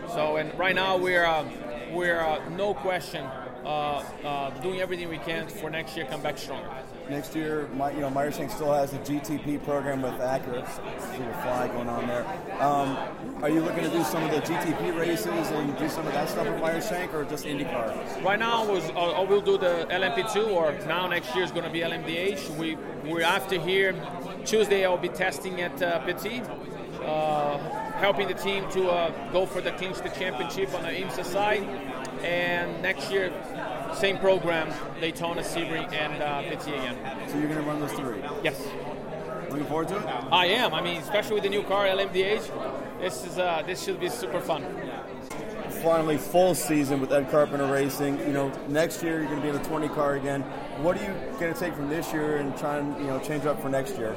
So, 0.10 0.36
and 0.36 0.58
right 0.60 0.76
now 0.76 0.98
we're 0.98 1.26
uh, 1.26 1.46
we're 1.92 2.20
uh, 2.20 2.48
no 2.50 2.74
question 2.74 3.26
uh, 3.66 4.04
uh, 4.24 4.50
doing 4.62 4.82
everything 4.82 5.10
we 5.10 5.18
can 5.20 5.48
for 5.48 5.70
next 5.70 5.96
year 5.96 6.06
come 6.06 6.22
back 6.22 6.38
stronger. 6.38 6.70
Next 7.12 7.36
year, 7.36 7.68
my, 7.76 7.92
you 7.92 8.00
know, 8.00 8.10
Meyer 8.10 8.32
Shank 8.32 8.52
still 8.52 8.72
has 8.72 8.94
a 8.94 8.98
GTP 9.00 9.62
program 9.66 10.02
with 10.02 10.14
Acura. 10.14 10.66
See 11.12 11.18
the 11.18 11.34
fly 11.44 11.68
going 11.68 11.90
on 11.90 12.08
there. 12.08 12.26
Um, 12.62 12.98
are 13.44 13.50
you 13.50 13.60
looking 13.60 13.84
to 13.84 13.90
do 13.90 14.02
some 14.06 14.24
of 14.24 14.32
the 14.32 14.40
GTP 14.40 14.98
races 14.98 15.28
and 15.28 15.78
do 15.78 15.90
some 15.90 16.08
of 16.08 16.14
that 16.14 16.30
stuff 16.30 16.48
with 16.48 16.62
Meyer 16.62 16.80
Shank, 16.80 17.14
or 17.14 17.26
just 17.26 17.44
IndyCar? 17.44 18.24
Right 18.24 18.40
now, 18.40 18.66
was 18.66 18.90
uh, 18.92 19.22
uh, 19.22 19.26
we'll 19.28 19.42
do 19.42 19.58
the 19.58 19.86
LMP2, 19.90 20.54
or 20.54 20.72
now 20.88 21.06
next 21.08 21.36
year 21.36 21.44
is 21.44 21.52
going 21.52 21.66
to 21.66 21.70
be 21.70 21.82
LMDH. 21.82 22.56
We 22.56 22.78
we're 23.04 23.24
after 23.24 23.60
here. 23.60 23.94
Tuesday, 24.46 24.86
I'll 24.86 24.98
be 24.98 25.10
testing 25.10 25.60
at 25.60 25.82
uh, 25.82 26.00
Petit, 26.06 26.44
uh, 27.04 27.58
helping 28.02 28.28
the 28.28 28.34
team 28.34 28.68
to 28.72 28.90
uh, 28.90 29.32
go 29.32 29.46
for 29.46 29.62
the 29.62 29.72
the 29.72 30.10
championship 30.18 30.74
on 30.74 30.82
the 30.82 30.90
IMSA 30.90 31.24
side. 31.24 31.64
And 32.24 32.82
next 32.82 33.12
year, 33.12 33.32
same 33.94 34.18
program, 34.18 34.74
Daytona, 35.00 35.42
Sebring, 35.42 35.92
and 35.94 36.22
uh, 36.22 36.42
Petit 36.44 36.74
again. 36.74 36.98
So 37.30 37.38
you're 37.38 37.48
going 37.48 37.62
to 37.62 37.68
run 37.68 37.80
those 37.80 37.94
three. 37.94 38.20
Yes. 38.44 38.60
Looking 39.50 39.66
forward 39.66 39.90
to 39.90 39.98
it. 39.98 40.06
I 40.32 40.48
am. 40.48 40.74
I 40.74 40.82
mean, 40.82 40.98
especially 40.98 41.36
with 41.36 41.44
the 41.44 41.50
new 41.50 41.64
car 41.64 41.86
LMDH, 41.86 43.00
this 43.00 43.26
is 43.26 43.38
uh, 43.38 43.64
this 43.66 43.84
should 43.84 44.00
be 44.00 44.10
super 44.10 44.40
fun. 44.40 44.66
Finally, 45.84 46.18
full 46.18 46.56
season 46.56 47.02
with 47.02 47.12
Ed 47.12 47.30
Carpenter 47.30 47.66
Racing. 47.66 48.20
You 48.20 48.34
know, 48.34 48.52
next 48.68 49.04
year 49.04 49.20
you're 49.20 49.30
going 49.30 49.38
to 49.38 49.44
be 49.44 49.50
in 49.50 49.56
the 49.62 49.68
20 49.68 49.90
car 49.90 50.16
again. 50.16 50.42
What 50.82 50.98
are 50.98 51.04
you 51.04 51.14
going 51.40 51.54
to 51.54 51.60
take 51.60 51.74
from 51.74 51.90
this 51.90 52.14
year 52.14 52.38
and 52.38 52.58
try 52.58 52.78
and 52.78 52.98
you 53.00 53.08
know 53.08 53.20
change 53.20 53.46
up 53.46 53.62
for 53.62 53.70
next 53.70 53.98
year? 53.98 54.16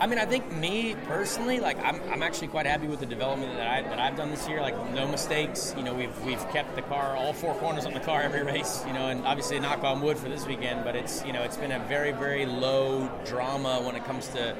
I 0.00 0.06
mean, 0.06 0.18
I 0.18 0.24
think 0.24 0.50
me 0.50 0.96
personally, 1.06 1.60
like 1.60 1.76
I'm, 1.84 2.00
I'm 2.10 2.22
actually 2.22 2.48
quite 2.48 2.64
happy 2.64 2.86
with 2.86 3.00
the 3.00 3.06
development 3.06 3.54
that 3.58 3.66
I 3.66 3.82
that 3.82 3.98
I've 3.98 4.16
done 4.16 4.30
this 4.30 4.48
year. 4.48 4.62
Like 4.62 4.74
no 4.94 5.06
mistakes. 5.06 5.74
You 5.76 5.82
know, 5.82 5.92
we've 5.92 6.24
we've 6.24 6.48
kept 6.48 6.74
the 6.74 6.80
car 6.80 7.14
all 7.16 7.34
four 7.34 7.54
corners 7.56 7.84
on 7.84 7.92
the 7.92 8.00
car 8.00 8.22
every 8.22 8.42
race. 8.42 8.82
You 8.86 8.94
know, 8.94 9.08
and 9.08 9.26
obviously 9.26 9.60
knock 9.60 9.84
on 9.84 10.00
wood 10.00 10.16
for 10.16 10.30
this 10.30 10.46
weekend, 10.46 10.84
but 10.84 10.96
it's 10.96 11.22
you 11.26 11.34
know 11.34 11.42
it's 11.42 11.58
been 11.58 11.72
a 11.72 11.78
very 11.80 12.12
very 12.12 12.46
low 12.46 13.10
drama 13.26 13.82
when 13.82 13.94
it 13.94 14.02
comes 14.06 14.28
to 14.28 14.56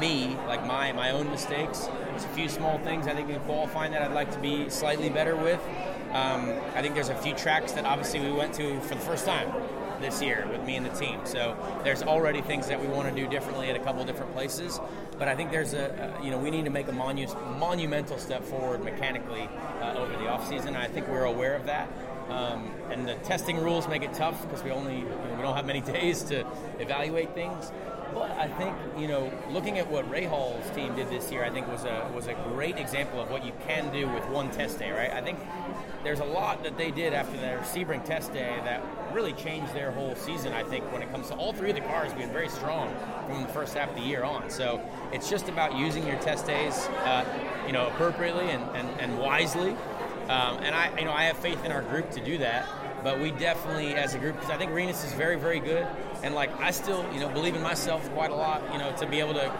me, 0.00 0.36
like 0.48 0.66
my 0.66 0.90
my 0.90 1.12
own 1.12 1.30
mistakes. 1.30 1.88
There's 2.08 2.24
a 2.24 2.28
few 2.30 2.48
small 2.48 2.78
things 2.80 3.06
I 3.06 3.14
think 3.14 3.30
in 3.30 3.38
qualifying 3.42 3.92
that 3.92 4.02
I'd 4.02 4.14
like 4.14 4.32
to 4.32 4.40
be 4.40 4.68
slightly 4.68 5.10
better 5.10 5.36
with. 5.36 5.60
Um, 6.10 6.52
I 6.74 6.82
think 6.82 6.94
there's 6.94 7.08
a 7.08 7.14
few 7.14 7.34
tracks 7.34 7.70
that 7.72 7.84
obviously 7.84 8.18
we 8.18 8.32
went 8.32 8.52
to 8.54 8.80
for 8.80 8.96
the 8.96 9.00
first 9.00 9.26
time 9.26 9.48
this 10.02 10.20
year 10.20 10.46
with 10.50 10.62
me 10.64 10.76
and 10.76 10.84
the 10.84 10.90
team. 10.90 11.20
So 11.24 11.56
there's 11.84 12.02
already 12.02 12.42
things 12.42 12.68
that 12.68 12.80
we 12.80 12.86
want 12.86 13.08
to 13.08 13.14
do 13.14 13.28
differently 13.28 13.70
at 13.70 13.76
a 13.76 13.80
couple 13.80 14.04
different 14.04 14.32
places. 14.34 14.80
But 15.18 15.28
I 15.28 15.36
think 15.36 15.50
there's 15.50 15.72
a, 15.72 16.18
you 16.22 16.30
know 16.30 16.38
we 16.38 16.50
need 16.50 16.64
to 16.64 16.70
make 16.70 16.88
a 16.88 16.92
monu- 16.92 17.58
monumental 17.58 18.18
step 18.18 18.44
forward 18.44 18.84
mechanically 18.84 19.48
uh, 19.80 19.94
over 19.96 20.12
the 20.12 20.28
off 20.28 20.48
season. 20.48 20.76
I 20.76 20.88
think 20.88 21.08
we're 21.08 21.24
aware 21.24 21.54
of 21.54 21.66
that. 21.66 21.88
Um, 22.28 22.70
and 22.90 23.06
the 23.06 23.14
testing 23.16 23.58
rules 23.58 23.88
make 23.88 24.02
it 24.02 24.12
tough 24.14 24.40
because 24.42 24.62
we 24.62 24.70
only 24.70 24.98
you 24.98 25.04
know, 25.04 25.34
we 25.36 25.42
don't 25.42 25.56
have 25.56 25.66
many 25.66 25.80
days 25.98 26.22
to 26.24 26.46
evaluate 26.78 27.34
things. 27.34 27.72
But 28.14 28.30
I 28.32 28.46
think 28.46 28.76
you 28.98 29.08
know, 29.08 29.32
looking 29.50 29.78
at 29.78 29.90
what 29.90 30.10
Rahal's 30.10 30.70
team 30.74 30.94
did 30.94 31.08
this 31.08 31.32
year, 31.32 31.44
I 31.44 31.50
think 31.50 31.66
was 31.68 31.84
a 31.84 32.10
was 32.14 32.26
a 32.26 32.34
great 32.52 32.76
example 32.76 33.20
of 33.20 33.30
what 33.30 33.44
you 33.44 33.52
can 33.66 33.90
do 33.92 34.08
with 34.08 34.26
one 34.28 34.50
test 34.50 34.78
day. 34.78 34.90
Right? 34.90 35.10
I 35.10 35.22
think 35.22 35.38
there's 36.04 36.20
a 36.20 36.24
lot 36.24 36.62
that 36.64 36.76
they 36.76 36.90
did 36.90 37.14
after 37.14 37.36
their 37.38 37.60
Sebring 37.60 38.04
test 38.04 38.32
day 38.32 38.60
that 38.64 38.82
really 39.12 39.32
changed 39.32 39.72
their 39.74 39.92
whole 39.92 40.14
season. 40.16 40.52
I 40.52 40.62
think 40.62 40.90
when 40.92 41.02
it 41.02 41.10
comes 41.10 41.28
to 41.28 41.34
all 41.36 41.52
three 41.52 41.70
of 41.70 41.76
the 41.76 41.82
cars 41.82 42.12
being 42.12 42.30
very 42.30 42.48
strong 42.48 42.94
from 43.26 43.42
the 43.42 43.48
first 43.48 43.74
half 43.74 43.90
of 43.90 43.94
the 43.94 44.02
year 44.02 44.24
on. 44.24 44.50
So 44.50 44.82
it's 45.12 45.30
just 45.30 45.48
about 45.48 45.76
using 45.76 46.06
your 46.06 46.18
test 46.20 46.46
days, 46.46 46.74
uh, 47.04 47.24
you 47.66 47.72
know, 47.72 47.86
appropriately 47.88 48.50
and, 48.50 48.64
and, 48.74 48.88
and 49.00 49.18
wisely. 49.18 49.76
Um, 50.28 50.58
and 50.62 50.74
I, 50.74 50.98
you 50.98 51.04
know, 51.04 51.12
I 51.12 51.24
have 51.24 51.36
faith 51.38 51.64
in 51.64 51.72
our 51.72 51.82
group 51.82 52.10
to 52.12 52.20
do 52.24 52.38
that. 52.38 52.66
but 53.02 53.20
we 53.20 53.30
definitely, 53.32 53.94
as 53.94 54.14
a 54.14 54.18
group, 54.18 54.36
because 54.36 54.50
I 54.50 54.56
think 54.56 54.72
Rinus 54.72 55.04
is 55.04 55.12
very, 55.12 55.36
very 55.36 55.60
good, 55.60 55.86
and 56.22 56.34
like 56.34 56.50
I 56.60 56.70
still, 56.70 57.04
you 57.12 57.20
know, 57.20 57.28
believe 57.28 57.54
in 57.54 57.62
myself 57.62 58.08
quite 58.14 58.30
a 58.30 58.34
lot, 58.34 58.62
you 58.72 58.78
know, 58.78 58.94
to 58.96 59.06
be 59.06 59.20
able 59.20 59.34
to, 59.34 59.52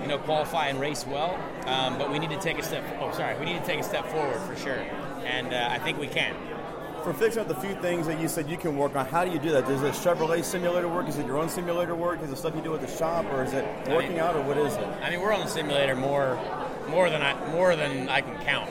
you 0.00 0.06
know, 0.06 0.18
qualify 0.18 0.68
and 0.68 0.80
race 0.80 1.06
well. 1.06 1.38
Um, 1.66 1.98
but 1.98 2.10
we 2.10 2.18
need 2.18 2.30
to 2.30 2.40
take 2.40 2.58
a 2.58 2.62
step. 2.62 2.84
Oh, 3.00 3.10
sorry, 3.12 3.38
we 3.38 3.46
need 3.46 3.58
to 3.58 3.66
take 3.66 3.80
a 3.80 3.82
step 3.82 4.06
forward 4.06 4.40
for 4.42 4.56
sure, 4.56 4.78
and 5.24 5.52
uh, 5.52 5.68
I 5.70 5.78
think 5.78 5.98
we 5.98 6.06
can. 6.06 6.34
For 7.02 7.12
fixing 7.12 7.42
up 7.42 7.48
the 7.48 7.54
few 7.56 7.74
things 7.82 8.06
that 8.06 8.18
you 8.18 8.28
said 8.28 8.48
you 8.48 8.56
can 8.56 8.78
work 8.78 8.96
on, 8.96 9.04
how 9.04 9.26
do 9.26 9.30
you 9.30 9.38
do 9.38 9.50
that? 9.50 9.66
Does 9.66 9.82
a 9.82 9.90
Chevrolet 9.90 10.42
simulator 10.42 10.88
work? 10.88 11.06
Is 11.06 11.18
it 11.18 11.26
your 11.26 11.36
own 11.36 11.50
simulator 11.50 11.94
work? 11.94 12.22
Is 12.22 12.30
it 12.30 12.36
stuff 12.36 12.54
you 12.54 12.62
do 12.62 12.74
at 12.74 12.80
the 12.80 12.86
shop, 12.86 13.26
or 13.26 13.44
is 13.44 13.52
it 13.52 13.64
working 13.88 14.12
mean- 14.12 14.20
out, 14.20 14.36
or 14.36 14.42
what 14.42 14.56
is 14.56 14.74
it? 14.74 14.86
I 15.02 15.10
mean, 15.10 15.20
we're 15.20 15.32
on 15.32 15.40
the 15.40 15.46
simulator 15.50 15.96
more, 15.96 16.38
more 16.88 17.10
than 17.10 17.20
I 17.20 17.34
more 17.50 17.76
than 17.76 18.08
I 18.08 18.20
can 18.22 18.38
count. 18.44 18.70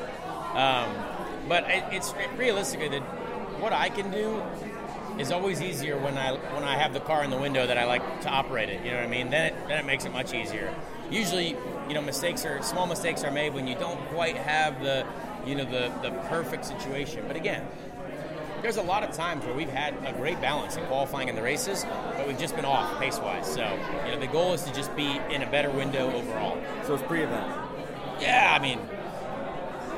Um, 0.55 1.12
but 1.47 1.63
it, 1.69 1.83
it's 1.91 2.13
realistically 2.37 2.89
that 2.89 3.01
what 3.59 3.73
I 3.73 3.89
can 3.89 4.11
do 4.11 4.41
is 5.19 5.31
always 5.31 5.61
easier 5.61 5.97
when 5.97 6.17
I 6.17 6.33
when 6.53 6.63
I 6.63 6.77
have 6.77 6.93
the 6.93 6.99
car 6.99 7.23
in 7.23 7.29
the 7.29 7.37
window 7.37 7.67
that 7.67 7.77
I 7.77 7.85
like 7.85 8.21
to 8.21 8.29
operate 8.29 8.69
it. 8.69 8.83
You 8.83 8.91
know 8.91 8.97
what 8.97 9.05
I 9.05 9.09
mean? 9.09 9.29
Then 9.29 9.53
it, 9.53 9.67
then 9.67 9.79
it 9.79 9.85
makes 9.85 10.05
it 10.05 10.11
much 10.11 10.33
easier. 10.33 10.73
Usually, 11.11 11.55
you 11.87 11.93
know, 11.93 12.01
mistakes 12.01 12.45
are 12.45 12.61
small 12.63 12.87
mistakes 12.87 13.23
are 13.23 13.31
made 13.31 13.53
when 13.53 13.67
you 13.67 13.75
don't 13.75 13.99
quite 14.07 14.37
have 14.37 14.81
the 14.81 15.05
you 15.45 15.55
know 15.55 15.65
the 15.65 15.91
the 16.01 16.11
perfect 16.29 16.65
situation. 16.65 17.25
But 17.27 17.35
again. 17.35 17.65
There's 18.61 18.77
a 18.77 18.81
lot 18.81 19.03
of 19.03 19.11
times 19.13 19.43
where 19.43 19.53
we've 19.53 19.67
had 19.67 19.93
a 20.05 20.13
great 20.13 20.39
balance 20.39 20.77
in 20.77 20.85
qualifying 20.85 21.27
in 21.27 21.35
the 21.35 21.41
races, 21.41 21.85
but 22.15 22.25
we've 22.25 22.39
just 22.39 22.55
been 22.55 22.63
off 22.63 22.97
pace 22.97 23.19
wise. 23.19 23.45
So, 23.45 23.77
you 24.05 24.13
know, 24.13 24.19
the 24.21 24.27
goal 24.27 24.53
is 24.53 24.63
to 24.63 24.73
just 24.73 24.95
be 24.95 25.19
in 25.29 25.41
a 25.41 25.51
better 25.51 25.69
window 25.69 26.09
overall. 26.13 26.57
So 26.85 26.93
it's 26.93 27.03
pre-event. 27.03 27.45
Yeah, 28.21 28.57
I 28.57 28.63
mean, 28.63 28.79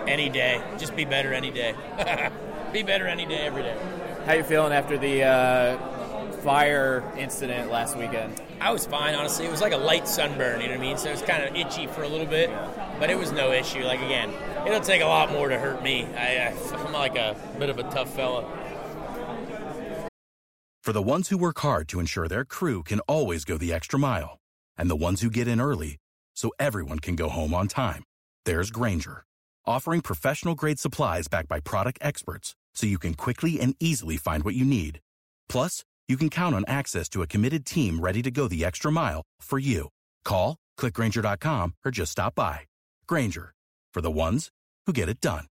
any 0.07 0.29
day. 0.29 0.61
Just 0.77 0.95
be 0.95 1.05
better 1.05 1.33
any 1.33 1.51
day. 1.51 1.75
be 2.73 2.83
better 2.83 3.07
any 3.07 3.25
day, 3.25 3.45
every 3.45 3.63
day. 3.63 3.77
How 4.25 4.33
you 4.33 4.43
feeling 4.43 4.73
after 4.73 4.97
the 4.97 5.23
uh, 5.23 5.77
fire 6.41 7.03
incident 7.17 7.71
last 7.71 7.97
weekend? 7.97 8.41
I 8.59 8.71
was 8.71 8.85
fine, 8.85 9.15
honestly. 9.15 9.45
It 9.45 9.51
was 9.51 9.61
like 9.61 9.73
a 9.73 9.77
light 9.77 10.07
sunburn, 10.07 10.61
you 10.61 10.67
know 10.67 10.73
what 10.73 10.79
I 10.79 10.87
mean? 10.87 10.97
So 10.97 11.09
it 11.09 11.13
was 11.13 11.21
kind 11.21 11.43
of 11.43 11.55
itchy 11.55 11.87
for 11.87 12.03
a 12.03 12.07
little 12.07 12.25
bit, 12.25 12.49
but 12.99 13.09
it 13.09 13.17
was 13.17 13.31
no 13.31 13.51
issue. 13.51 13.83
Like, 13.83 14.01
again, 14.01 14.33
it'll 14.65 14.79
take 14.79 15.01
a 15.01 15.05
lot 15.05 15.31
more 15.31 15.49
to 15.49 15.59
hurt 15.59 15.83
me. 15.83 16.05
I, 16.15 16.47
I, 16.47 16.85
I'm 16.85 16.93
like 16.93 17.17
a 17.17 17.35
bit 17.59 17.69
of 17.69 17.79
a 17.79 17.83
tough 17.83 18.13
fella. 18.15 18.45
For 20.83 20.93
the 20.93 21.01
ones 21.01 21.29
who 21.29 21.37
work 21.39 21.59
hard 21.59 21.87
to 21.89 21.99
ensure 21.99 22.27
their 22.27 22.45
crew 22.45 22.83
can 22.83 22.99
always 23.01 23.43
go 23.43 23.57
the 23.57 23.73
extra 23.73 23.97
mile, 23.97 24.37
and 24.77 24.87
the 24.87 24.95
ones 24.95 25.21
who 25.21 25.31
get 25.31 25.47
in 25.47 25.59
early 25.59 25.97
so 26.35 26.51
everyone 26.59 26.99
can 26.99 27.15
go 27.15 27.27
home 27.27 27.55
on 27.55 27.67
time, 27.67 28.03
there's 28.45 28.69
Grainger, 28.69 29.25
offering 29.67 30.01
professional 30.01 30.55
grade 30.55 30.79
supplies 30.79 31.27
backed 31.27 31.49
by 31.49 31.59
product 31.59 31.99
experts 32.01 32.55
so 32.75 32.85
you 32.87 32.99
can 32.99 33.13
quickly 33.13 33.59
and 33.59 33.75
easily 33.79 34.17
find 34.17 34.43
what 34.43 34.55
you 34.55 34.65
need. 34.65 34.99
Plus, 35.49 35.83
you 36.07 36.17
can 36.17 36.29
count 36.29 36.53
on 36.53 36.63
access 36.67 37.09
to 37.09 37.21
a 37.21 37.27
committed 37.27 37.65
team 37.65 37.99
ready 37.99 38.21
to 38.21 38.29
go 38.29 38.47
the 38.47 38.63
extra 38.63 38.91
mile 38.91 39.23
for 39.41 39.57
you. 39.57 39.89
Call, 40.23 40.57
clickgrainger.com, 40.79 41.73
or 41.83 41.91
just 41.91 42.11
stop 42.11 42.35
by. 42.35 42.59
Grainger, 43.07 43.53
for 43.93 44.01
the 44.01 44.11
ones 44.11 44.49
who 44.85 44.93
get 44.93 45.09
it 45.09 45.19
done. 45.19 45.45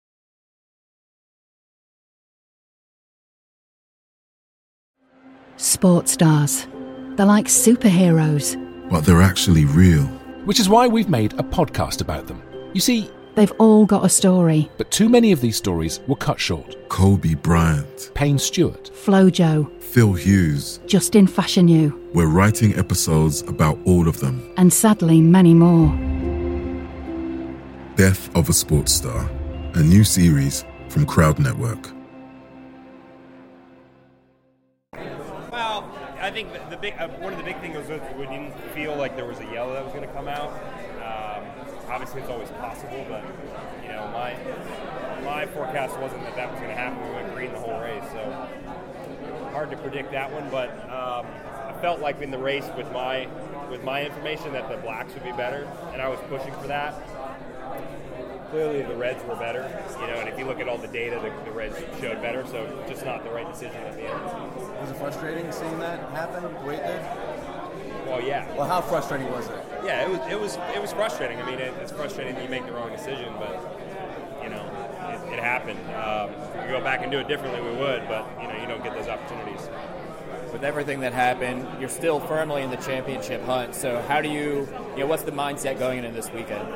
Sports 5.57 6.13
stars. 6.13 6.67
They're 7.15 7.25
like 7.25 7.45
superheroes. 7.47 8.57
but 8.89 9.05
they're 9.05 9.21
actually 9.21 9.65
real. 9.65 10.03
Which 10.45 10.59
is 10.59 10.67
why 10.67 10.87
we've 10.87 11.09
made 11.09 11.33
a 11.33 11.43
podcast 11.43 12.01
about 12.01 12.27
them. 12.27 12.41
You 12.73 12.81
see, 12.81 13.09
They've 13.35 13.51
all 13.59 13.85
got 13.85 14.03
a 14.05 14.09
story. 14.09 14.69
but 14.77 14.91
too 14.91 15.07
many 15.09 15.31
of 15.31 15.39
these 15.41 15.55
stories 15.55 15.99
were 16.07 16.15
cut 16.17 16.39
short. 16.39 16.75
Kobe 16.89 17.33
Bryant, 17.35 18.11
Payne 18.13 18.37
Stewart, 18.37 18.89
Flo 18.93 19.29
Flojo, 19.29 19.81
Phil 19.81 20.13
Hughes. 20.13 20.79
Justin 20.85 21.27
Fashanu, 21.27 21.93
We're 22.13 22.27
writing 22.27 22.75
episodes 22.77 23.41
about 23.43 23.77
all 23.85 24.07
of 24.07 24.19
them. 24.19 24.51
and 24.57 24.71
sadly 24.71 25.21
many 25.21 25.53
more. 25.53 25.89
Death 27.95 28.33
of 28.35 28.49
a 28.49 28.53
Sports 28.53 28.91
Star, 28.93 29.29
a 29.75 29.81
new 29.81 30.03
series 30.03 30.65
from 30.89 31.05
Crowd 31.05 31.39
Network. 31.39 31.89
Well, 35.51 35.89
I 36.19 36.31
think 36.31 36.51
the, 36.53 36.59
the 36.69 36.77
big 36.77 36.95
uh, 36.99 37.07
one 37.19 37.33
of 37.33 37.39
the 37.39 37.45
big 37.45 37.59
things 37.59 37.75
was 37.77 38.01
we 38.17 38.25
didn't 38.25 38.53
feel 38.73 38.95
like 38.95 39.15
there 39.15 39.25
was 39.25 39.39
a 39.39 39.45
yellow 39.45 39.73
that 39.73 39.83
was 39.83 39.93
going 39.93 40.07
to 40.07 40.13
come 40.13 40.27
out. 40.27 40.51
Obviously, 41.91 42.21
it's 42.21 42.29
always 42.29 42.49
possible, 42.51 43.05
but 43.09 43.21
you 43.83 43.89
know, 43.89 44.09
my 44.13 44.33
my 45.25 45.45
forecast 45.47 45.99
wasn't 45.99 46.23
that 46.23 46.35
that 46.37 46.49
was 46.49 46.59
going 46.59 46.71
to 46.71 46.75
happen. 46.75 47.05
We 47.05 47.15
went 47.15 47.33
green 47.35 47.51
the 47.51 47.59
whole 47.59 47.79
race, 47.81 48.03
so 48.11 49.51
hard 49.51 49.69
to 49.71 49.77
predict 49.77 50.11
that 50.13 50.31
one. 50.31 50.49
But 50.49 50.69
um, 50.89 51.25
I 51.67 51.75
felt 51.81 51.99
like 51.99 52.21
in 52.21 52.31
the 52.31 52.37
race 52.37 52.69
with 52.77 52.89
my 52.93 53.27
with 53.69 53.83
my 53.83 54.05
information 54.05 54.53
that 54.53 54.69
the 54.69 54.77
blacks 54.77 55.13
would 55.13 55.23
be 55.25 55.33
better, 55.33 55.67
and 55.91 56.01
I 56.01 56.07
was 56.07 56.19
pushing 56.29 56.53
for 56.53 56.67
that. 56.67 56.95
Clearly, 58.51 58.83
the 58.83 58.95
Reds 58.95 59.23
were 59.25 59.35
better, 59.35 59.63
you 59.99 60.07
know, 60.07 60.15
and 60.15 60.27
if 60.27 60.37
you 60.37 60.45
look 60.45 60.59
at 60.59 60.67
all 60.67 60.77
the 60.77 60.87
data, 60.87 61.19
the, 61.21 61.49
the 61.49 61.55
Reds 61.55 61.77
showed 61.99 62.21
better. 62.21 62.45
So 62.47 62.83
just 62.87 63.05
not 63.05 63.23
the 63.23 63.31
right 63.31 63.49
decision 63.49 63.77
at 63.77 63.95
the 63.95 64.03
end. 64.03 64.21
Was 64.79 64.91
it 64.91 64.97
frustrating 64.97 65.51
seeing 65.51 65.79
that 65.79 65.99
happen? 66.11 66.43
the 66.43 66.59
way 66.61 66.75
it 66.75 66.85
did? 66.85 67.01
Well, 68.07 68.21
yeah. 68.21 68.53
Well, 68.55 68.67
how 68.67 68.81
frustrating 68.81 69.31
was 69.31 69.47
it? 69.47 69.60
Yeah, 69.83 70.05
it 70.05 70.09
was 70.09 70.19
it 70.31 70.39
was 70.39 70.57
it 70.75 70.81
was 70.81 70.93
frustrating. 70.93 71.41
I 71.41 71.45
mean, 71.45 71.59
it, 71.59 71.73
it's 71.81 71.91
frustrating 71.91 72.35
that 72.35 72.43
you 72.43 72.49
make 72.49 72.65
the 72.65 72.71
wrong 72.71 72.91
decision, 72.91 73.33
but 73.39 73.79
you 74.43 74.49
know, 74.49 74.63
it, 75.27 75.33
it 75.33 75.39
happened. 75.39 75.79
Um, 75.95 76.29
if 76.29 76.55
we 76.55 76.61
could 76.61 76.69
go 76.69 76.81
back 76.81 77.01
and 77.01 77.11
do 77.11 77.19
it 77.19 77.27
differently, 77.27 77.61
we 77.61 77.75
would, 77.77 78.07
but 78.07 78.27
you 78.41 78.47
know, 78.47 78.55
you 78.61 78.67
don't 78.67 78.83
get 78.83 78.93
those 78.93 79.07
opportunities. 79.07 79.69
With 80.53 80.63
everything 80.63 80.99
that 80.99 81.13
happened, 81.13 81.65
you're 81.79 81.89
still 81.89 82.19
firmly 82.19 82.61
in 82.61 82.69
the 82.69 82.77
championship 82.77 83.41
hunt. 83.43 83.73
So 83.73 84.01
how 84.01 84.21
do 84.21 84.29
you, 84.29 84.67
you 84.93 84.99
know, 84.99 85.07
what's 85.07 85.23
the 85.23 85.31
mindset 85.31 85.79
going 85.79 85.99
into 85.99 86.11
this 86.11 86.29
weekend? 86.31 86.67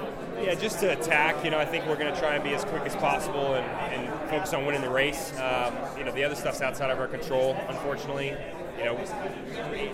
Yeah, 0.42 0.56
just 0.56 0.80
to 0.80 0.98
attack. 0.98 1.44
You 1.44 1.52
know, 1.52 1.60
I 1.60 1.66
think 1.66 1.86
we're 1.86 1.98
going 1.98 2.14
to 2.14 2.20
try 2.20 2.36
and 2.36 2.44
be 2.44 2.54
as 2.54 2.64
quick 2.64 2.84
as 2.84 2.96
possible 2.96 3.56
and, 3.56 3.66
and 3.94 4.30
focus 4.30 4.54
on 4.54 4.66
winning 4.66 4.82
the 4.82 4.90
race. 4.90 5.38
Um, 5.40 5.74
you 5.98 6.06
know, 6.06 6.12
the 6.12 6.24
other 6.24 6.36
stuff's 6.36 6.62
outside 6.62 6.90
of 6.90 7.00
our 7.00 7.08
control, 7.08 7.58
unfortunately. 7.68 8.38
Know, 8.86 8.98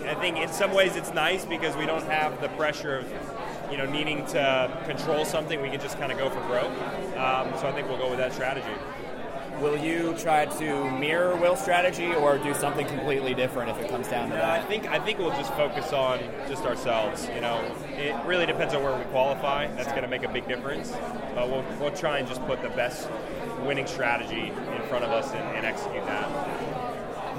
I 0.10 0.16
think 0.16 0.38
in 0.38 0.50
some 0.50 0.74
ways 0.74 0.98
it's 0.98 1.14
nice 1.14 1.46
because 1.46 1.78
we 1.78 1.86
don't 1.86 2.04
have 2.08 2.42
the 2.42 2.50
pressure 2.50 2.98
of 2.98 3.14
you 3.72 3.78
know 3.78 3.86
needing 3.86 4.26
to 4.28 4.70
control 4.86 5.24
something. 5.24 5.62
We 5.62 5.70
can 5.70 5.80
just 5.80 5.98
kind 5.98 6.12
of 6.12 6.18
go 6.18 6.30
for 6.30 6.42
broke. 6.42 6.72
Um, 7.18 7.54
so 7.58 7.68
I 7.68 7.72
think 7.72 7.88
we'll 7.88 7.98
go 7.98 8.10
with 8.10 8.20
that 8.20 8.34
strategy. 8.34 8.74
Will 9.62 9.78
you 9.78 10.16
try 10.18 10.46
to 10.46 10.92
mirror 10.92 11.36
Will's 11.36 11.62
strategy 11.62 12.14
or 12.14 12.38
do 12.40 12.54
something 12.56 12.88
completely 12.88 13.34
different 13.36 13.70
if 13.70 13.78
it 13.80 13.90
comes 13.92 14.08
down 14.08 14.30
to 14.30 14.36
No, 14.36 14.42
I 14.42 14.58
that? 14.58 14.68
think 14.68 14.88
I 14.88 15.00
think 15.00 15.20
we'll 15.20 15.38
just 15.38 15.54
focus 15.54 15.94
on 15.94 16.20
just 16.50 16.66
ourselves. 16.66 17.30
You 17.34 17.42
know, 17.42 17.64
it 17.92 18.16
really 18.26 18.46
depends 18.46 18.74
on 18.74 18.84
where 18.84 18.98
we 18.98 19.04
qualify. 19.06 19.68
That's 19.68 19.92
going 19.92 20.02
to 20.02 20.08
make 20.10 20.24
a 20.24 20.30
big 20.30 20.48
difference. 20.48 20.92
But 21.36 21.48
we'll, 21.50 21.64
we'll 21.80 21.96
try 21.96 22.18
and 22.18 22.28
just 22.28 22.46
put 22.48 22.62
the 22.62 22.70
best 22.70 23.08
winning 23.64 23.88
strategy 23.88 24.48
in 24.50 24.82
front 24.90 25.06
of 25.06 25.12
us 25.12 25.32
and, 25.32 25.58
and 25.58 25.66
execute 25.66 26.06
that. 26.08 26.28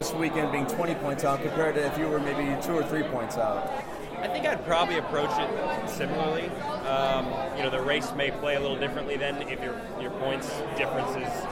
This 0.02 0.12
weekend 0.14 0.50
being 0.50 0.66
20 0.66 0.96
points 0.96 1.22
out 1.22 1.40
compared 1.42 1.76
to 1.76 1.86
if 1.86 1.96
you 1.96 2.08
were 2.08 2.18
maybe 2.18 2.60
two 2.60 2.72
or 2.72 2.82
three 2.82 3.04
points 3.04 3.36
out. 3.36 3.72
I 4.18 4.26
think 4.26 4.44
I'd 4.44 4.64
probably 4.66 4.98
approach 4.98 5.30
it 5.30 5.88
similarly. 5.88 6.48
Um, 6.88 7.26
you 7.56 7.62
know, 7.62 7.70
the 7.70 7.80
race 7.80 8.12
may 8.16 8.32
play 8.32 8.56
a 8.56 8.60
little 8.60 8.76
differently 8.76 9.16
then 9.16 9.42
if 9.42 9.62
your 9.62 9.80
your 10.00 10.10
points 10.10 10.48
difference 10.76 11.10
is 11.10 11.46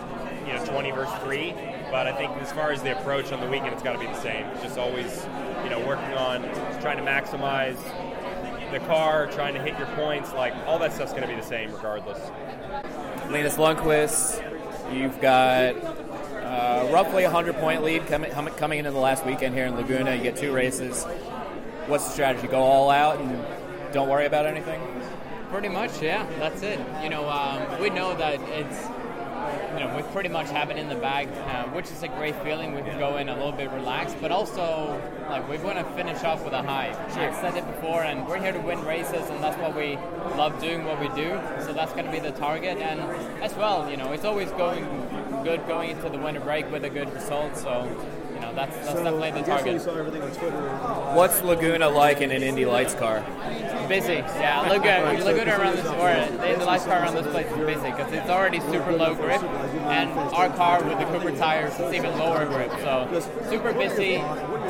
you 0.49 0.52
know 0.52 0.66
20 0.66 0.90
versus 0.90 1.14
three. 1.23 1.52
But 1.92 2.09
I 2.09 2.12
think 2.12 2.33
as 2.38 2.50
far 2.50 2.73
as 2.73 2.83
the 2.83 2.99
approach 2.99 3.30
on 3.30 3.40
the 3.40 3.47
weekend, 3.47 3.73
it's 3.73 3.85
got 3.85 3.92
to 3.92 4.00
be 4.00 4.07
the 4.07 4.21
same. 4.21 4.45
Just 4.61 4.78
always, 4.78 5.25
you 5.62 5.71
know, 5.71 5.78
working 5.87 6.12
on 6.14 6.42
trying 6.80 6.97
to 6.97 7.04
maximize 7.04 7.78
the 8.73 8.80
car, 8.80 9.28
trying 9.28 9.54
to 9.54 9.62
hit 9.62 9.78
your 9.78 9.87
points. 9.95 10.33
Like 10.33 10.54
all 10.66 10.80
that 10.80 10.92
stuff's 10.92 11.12
going 11.12 11.23
to 11.23 11.28
be 11.28 11.37
the 11.37 11.47
same 11.47 11.73
regardless. 11.73 12.19
Linus 13.30 13.54
Lundqvist, 13.59 14.42
you've 14.92 15.21
got 15.21 15.76
uh, 16.50 16.88
roughly 16.92 17.23
a 17.23 17.30
100 17.30 17.54
point 17.57 17.85
lead 17.85 18.07
coming, 18.09 18.30
coming 18.33 18.80
into 18.80 18.90
the 18.90 18.99
last 18.99 19.25
weekend 19.25 19.54
here 19.54 19.66
in 19.66 19.76
Laguna. 19.76 20.16
You 20.16 20.23
get 20.23 20.37
two 20.37 20.52
races. 20.52 21.04
What's 21.87 22.04
the 22.07 22.11
strategy? 22.11 22.49
Go 22.49 22.59
all 22.59 22.90
out 22.90 23.21
and 23.21 23.45
don't 23.92 24.09
worry 24.09 24.26
about 24.26 24.47
anything? 24.47 24.80
Pretty 25.50 25.69
much, 25.69 26.02
yeah. 26.02 26.26
That's 26.38 26.62
it. 26.62 26.80
You 27.02 27.09
know, 27.09 27.28
um, 27.28 27.80
we 27.80 27.90
know 27.90 28.16
that 28.16 28.40
it's, 28.40 28.83
you 29.75 29.80
know, 29.80 29.95
we 29.97 30.02
pretty 30.12 30.28
much 30.28 30.49
have 30.50 30.71
it 30.71 30.76
in 30.76 30.88
the 30.88 30.95
bag, 30.97 31.28
uh, 31.28 31.64
which 31.71 31.90
is 31.90 32.02
a 32.02 32.09
great 32.09 32.35
feeling. 32.42 32.75
We 32.75 32.83
can 32.83 32.99
go 32.99 33.16
in 33.16 33.28
a 33.28 33.35
little 33.35 33.52
bit 33.52 33.71
relaxed, 33.71 34.16
but 34.21 34.30
also, 34.30 35.00
like, 35.28 35.49
we 35.49 35.59
want 35.59 35.78
to 35.78 35.85
finish 35.95 36.23
off 36.25 36.45
with 36.45 36.52
a 36.52 36.62
high. 36.62 36.95
I've 37.14 37.35
said 37.37 37.57
it 37.57 37.66
before, 37.66 38.02
and 38.02 38.26
we're 38.28 38.40
here 38.40 38.52
to 38.52 38.61
win 38.61 38.85
races, 38.85 39.28
and 39.28 39.42
that's 39.42 39.57
what 39.59 39.75
we 39.75 39.97
love 40.37 40.61
doing, 40.61 40.85
what 40.85 41.00
we 41.00 41.09
do. 41.21 41.40
So 41.64 41.73
that's 41.73 41.92
going 41.92 42.07
to 42.07 42.12
be 42.12 42.21
the 42.21 42.33
target. 42.33 42.78
And 42.78 43.00
as 43.42 43.54
well, 43.54 43.90
you 43.90 43.97
know, 43.97 44.12
it's 44.12 44.25
always 44.25 44.50
going 44.52 44.85
good 45.43 45.67
going 45.67 45.91
into 45.91 46.09
the 46.09 46.19
winter 46.19 46.41
break 46.41 46.71
with 46.71 46.85
a 46.85 46.91
good 46.91 47.13
result. 47.13 47.57
So, 47.57 47.85
you 47.85 48.41
you 48.41 48.47
know 48.47 48.55
that's, 48.55 48.75
that's 48.77 48.89
so 48.89 49.05
definitely 49.05 49.31
the 49.33 49.39
I'm 49.39 49.45
you 49.45 49.45
target. 49.45 49.83
saw 49.83 49.95
everything 49.97 50.23
on 50.23 50.31
Twitter. 50.31 50.61
What's 51.15 51.43
Laguna 51.43 51.89
like 51.89 52.21
in 52.21 52.31
an 52.31 52.43
Indy 52.43 52.65
Lights 52.65 52.95
car? 52.95 53.25
Busy, 53.89 54.15
yeah. 54.15 54.61
Laguna, 54.61 55.25
Laguna 55.25 55.59
around 55.59 55.77
this, 55.77 55.87
or 55.87 56.39
the 56.39 56.59
the 56.59 56.65
lights 56.65 56.85
car 56.85 57.03
around 57.03 57.17
this 57.17 57.27
place 57.27 57.47
is 57.51 57.57
busy 57.67 57.91
because 57.91 58.13
it's 58.13 58.31
already 58.31 58.61
super 58.61 58.93
low 58.93 59.15
grip, 59.15 59.43
and 59.43 60.11
our 60.33 60.49
car 60.51 60.83
with 60.85 60.99
the 60.99 61.05
Cooper 61.07 61.37
tires 61.37 61.79
is 61.81 61.93
even 61.93 62.17
lower 62.19 62.47
grip. 62.47 62.71
So 62.81 63.09
super 63.51 63.73
busy, 63.73 64.17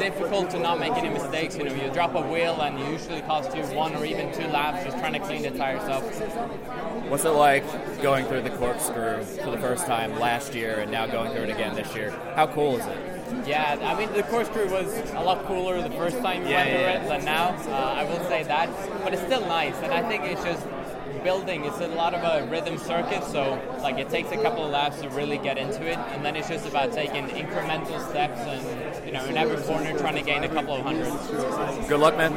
difficult 0.01 0.51
to 0.51 0.59
not 0.59 0.81
make 0.81 0.93
any 0.95 1.11
mistakes. 1.11 1.57
You 1.57 1.65
know, 1.65 1.75
you 1.75 1.91
drop 1.93 2.15
a 2.15 2.23
wheel 2.23 2.61
and 2.63 2.79
it 2.79 2.91
usually 2.91 3.21
costs 3.23 3.55
you 3.55 3.63
one 3.77 3.95
or 3.95 4.05
even 4.05 4.33
two 4.33 4.47
laps 4.49 4.83
just 4.85 4.99
trying 4.99 5.13
to 5.13 5.21
clean 5.21 5.43
the 5.43 5.51
tires 5.51 5.83
up. 5.83 6.03
What's 7.11 7.25
it 7.25 7.31
like 7.31 7.65
going 8.03 8.25
through 8.27 8.43
the 8.43 8.51
corkscrew 8.51 9.23
for 9.23 9.51
the 9.51 9.59
first 9.59 9.87
time 9.87 10.19
last 10.19 10.55
year 10.55 10.81
and 10.81 10.91
now 10.91 11.07
going 11.07 11.33
through 11.33 11.45
it 11.45 11.51
again 11.51 11.75
this 11.77 11.95
year? 11.95 12.11
How 12.35 12.47
cool 12.47 12.79
is 12.79 12.87
it? 12.87 13.47
Yeah, 13.47 13.79
I 13.83 13.97
mean 13.99 14.13
the 14.13 14.23
corkscrew 14.25 14.71
was 14.71 14.93
a 15.13 15.21
lot 15.21 15.45
cooler 15.47 15.81
the 15.83 15.95
first 15.97 16.19
time 16.19 16.43
you 16.43 16.49
Yeah, 16.49 16.65
went 16.65 16.71
through 16.71 16.81
yeah, 16.81 17.05
it 17.05 17.09
than 17.09 17.25
now. 17.25 17.49
Uh, 17.69 17.95
I 18.01 18.05
will 18.05 18.25
say 18.29 18.43
that, 18.43 18.69
but 19.05 19.13
it's 19.13 19.23
still 19.23 19.43
nice, 19.43 19.77
and 19.83 19.93
I 19.93 20.03
think 20.09 20.25
it's 20.25 20.43
just 20.43 20.67
building. 21.23 21.65
It's 21.65 21.81
a 21.81 21.89
lot 21.89 22.15
of 22.15 22.23
a 22.23 22.47
rhythm 22.51 22.79
circuit, 22.79 23.25
so 23.25 23.61
like 23.81 23.99
it 23.99 24.09
takes 24.09 24.31
a 24.33 24.37
couple 24.37 24.65
of 24.65 24.71
laps 24.71 25.01
to 25.03 25.09
really 25.11 25.39
get 25.39 25.59
into 25.59 25.87
it, 25.87 25.99
and 25.99 26.25
then 26.25 26.37
it's 26.37 26.49
just 26.49 26.67
about 26.67 26.93
taking 26.93 27.27
incremental 27.29 28.01
steps 28.09 28.41
and 28.41 29.07
you 29.07 29.13
know 29.13 29.25
in 29.27 29.37
every 29.37 29.63
corner 29.65 29.97
trying 29.99 30.17
to 30.17 30.23
gain 30.23 30.45
a 30.45 30.49
couple 30.49 30.75
of 30.75 30.83
hundreds. 30.83 31.89
Good 31.89 32.01
luck, 32.01 32.17
man. 32.17 32.33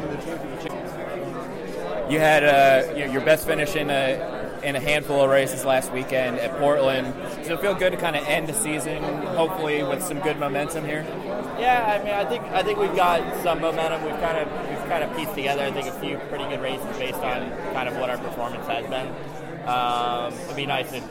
You 2.11 2.19
had 2.19 2.43
uh, 2.43 2.93
your 2.95 3.21
best 3.21 3.47
finish 3.47 3.75
in 3.75 3.89
a 3.89 4.43
in 4.63 4.75
a 4.75 4.79
handful 4.79 5.21
of 5.21 5.29
races 5.29 5.65
last 5.65 5.91
weekend 5.91 6.39
at 6.39 6.57
Portland. 6.57 7.13
Does 7.15 7.49
it 7.49 7.59
feel 7.59 7.75
good 7.75 7.91
to 7.91 7.97
kind 7.97 8.15
of 8.15 8.25
end 8.25 8.47
the 8.47 8.53
season, 8.53 9.03
hopefully 9.03 9.83
with 9.83 10.01
some 10.01 10.19
good 10.19 10.39
momentum 10.39 10.85
here? 10.85 11.05
Yeah, 11.59 11.99
I 11.99 12.03
mean, 12.03 12.13
I 12.13 12.25
think 12.25 12.43
I 12.45 12.63
think 12.63 12.79
we've 12.79 12.95
got 12.95 13.43
some 13.43 13.61
momentum. 13.61 14.03
We've 14.03 14.19
kind 14.19 14.37
of 14.37 14.69
we've 14.69 14.82
kind 14.93 15.03
of 15.03 15.17
pieced 15.17 15.33
together. 15.33 15.63
I 15.63 15.71
think 15.71 15.87
a 15.87 15.99
few 15.99 16.17
pretty 16.29 16.45
good 16.45 16.61
races 16.61 16.85
based 16.97 17.17
on 17.17 17.49
kind 17.73 17.89
of 17.89 17.97
what 17.97 18.11
our 18.11 18.17
performance 18.19 18.67
has 18.67 18.85
been. 18.85 19.07
Um, 19.67 20.33
it'd 20.45 20.55
be 20.55 20.67
nice 20.67 20.91
to 20.91 21.01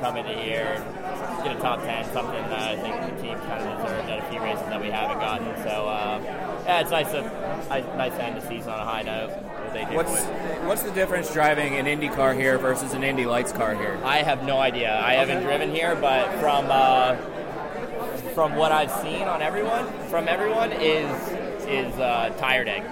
come 0.00 0.16
into 0.16 0.32
here 0.32 0.72
and 0.76 1.44
get 1.44 1.54
a 1.54 1.60
top 1.60 1.80
ten, 1.82 2.02
something 2.14 2.32
that 2.32 2.52
I 2.52 2.76
think 2.76 2.94
the 3.14 3.22
team 3.22 3.36
kind 3.40 3.62
of 3.62 3.76
deserved 3.76 4.08
at 4.08 4.18
a 4.20 4.30
few 4.30 4.40
races 4.40 4.64
that 4.64 4.80
we 4.80 4.88
haven't 4.88 5.18
gotten. 5.18 5.54
So 5.64 5.68
uh, 5.68 6.22
yeah, 6.64 6.80
it's 6.80 6.90
nice 6.90 7.10
to 7.10 7.20
nice 7.98 8.14
to 8.14 8.24
end 8.24 8.40
the 8.40 8.48
season 8.48 8.70
on 8.70 8.80
a 8.80 8.84
high 8.84 9.02
note. 9.02 9.30
What 9.30 9.72
they 9.74 9.84
did 9.84 9.94
What's 9.94 10.24
what's 10.64 10.82
the 10.82 10.92
difference 10.92 11.30
driving 11.30 11.74
an 11.74 11.86
Indy 11.86 12.08
car 12.08 12.32
here 12.32 12.56
versus 12.56 12.94
an 12.94 13.04
Indy 13.04 13.26
Lights 13.26 13.52
car 13.52 13.74
here? 13.74 14.00
I 14.02 14.22
have 14.22 14.44
no 14.44 14.58
idea. 14.58 14.98
I 15.04 15.12
haven't 15.12 15.42
driven 15.42 15.74
here, 15.74 15.94
but 15.94 16.32
from 16.40 16.68
uh, 16.70 17.16
from 18.32 18.56
what 18.56 18.72
I've 18.72 18.92
seen 19.02 19.24
on 19.24 19.42
everyone, 19.42 19.86
from 20.08 20.26
everyone 20.26 20.72
is 20.72 21.10
is 21.68 21.92
uh, 21.98 22.34
tire 22.38 22.64
day. 22.64 22.82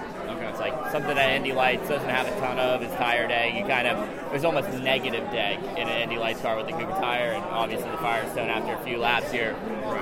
Like 0.65 0.91
something 0.91 1.13
that 1.13 1.29
Indy 1.29 1.53
Lights 1.53 1.87
doesn't 1.89 2.09
have 2.09 2.25
a 2.25 2.39
ton 2.39 2.57
of 2.57 2.81
is 2.81 2.91
tire 2.93 3.27
day. 3.27 3.55
You 3.55 3.67
kind 3.67 3.87
of 3.87 4.09
there's 4.31 4.43
almost 4.43 4.67
negative 4.81 5.29
day 5.29 5.59
in 5.77 5.87
an 5.87 6.01
Indy 6.01 6.17
Lights 6.17 6.41
car 6.41 6.57
with 6.57 6.65
the 6.65 6.71
Cooper 6.71 6.89
tire, 6.93 7.33
and 7.33 7.43
obviously 7.45 7.87
the 7.91 7.97
Firestone 7.97 8.49
after 8.49 8.73
a 8.73 8.83
few 8.83 8.97
laps 8.97 9.31
you're 9.31 9.53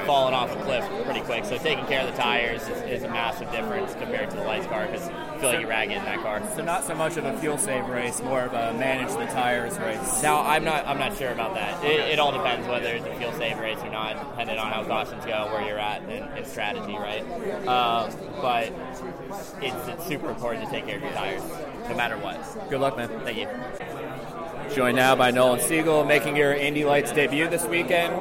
falling 0.06 0.34
off 0.34 0.56
a 0.56 0.64
cliff 0.64 0.86
pretty 1.04 1.20
quick. 1.20 1.44
So 1.44 1.58
taking 1.58 1.86
care 1.88 2.08
of 2.08 2.16
the 2.16 2.22
tires 2.22 2.62
is, 2.70 2.82
is 2.84 3.04
a 3.04 3.10
massive 3.10 3.52
difference 3.52 3.94
compared 3.96 4.30
to 4.30 4.38
the 4.38 4.44
Lights 4.44 4.68
car 4.68 4.86
because 4.86 5.10
feel 5.44 5.52
like 5.52 5.62
you 5.62 5.68
rag 5.68 5.92
it 5.92 5.98
in 5.98 6.06
that 6.06 6.20
car. 6.20 6.42
So 6.56 6.64
not 6.64 6.86
so 6.86 6.96
much 6.96 7.18
of 7.18 7.26
a 7.26 7.38
fuel 7.40 7.58
save 7.58 7.88
race, 7.88 8.22
more 8.22 8.42
of 8.42 8.54
a 8.54 8.78
manage 8.78 9.10
the 9.10 9.26
tires 9.26 9.78
race. 9.78 10.24
Now 10.24 10.42
I'm 10.42 10.64
not 10.64 10.88
I'm 10.88 10.98
not 10.98 11.18
sure 11.18 11.32
about 11.32 11.54
that. 11.56 11.84
It, 11.84 12.00
it 12.00 12.20
all 12.20 12.32
depends 12.32 12.68
whether 12.68 12.88
it's 12.88 13.06
a 13.06 13.14
fuel 13.16 13.34
save 13.34 13.60
race 13.60 13.80
or 13.80 13.90
not, 13.90 14.32
depending 14.32 14.58
on 14.58 14.72
how 14.72 14.84
cautions 14.84 15.26
go, 15.26 15.50
where 15.52 15.68
you're 15.68 15.80
at 15.80 16.04
in, 16.04 16.24
in 16.38 16.46
strategy, 16.46 16.94
right? 16.94 17.22
Um, 17.68 18.12
but 18.42 18.72
it's, 19.62 19.88
it's 19.88 20.08
super 20.08 20.30
important 20.30 20.66
to 20.66 20.72
take 20.72 20.86
care 20.86 20.98
of 20.98 21.04
your 21.04 21.12
tires, 21.12 21.44
no 21.90 21.96
matter 21.96 22.18
what. 22.18 22.70
Good 22.70 22.80
luck, 22.80 22.96
man. 22.96 23.10
Thank 23.24 23.38
you. 23.38 23.48
Joined 24.74 24.96
now 24.96 25.16
by 25.16 25.32
Nolan 25.32 25.60
Siegel, 25.60 26.06
making 26.06 26.38
your 26.38 26.54
Indy 26.54 26.86
Lights 26.86 27.12
debut 27.12 27.50
this 27.50 27.66
weekend. 27.66 28.14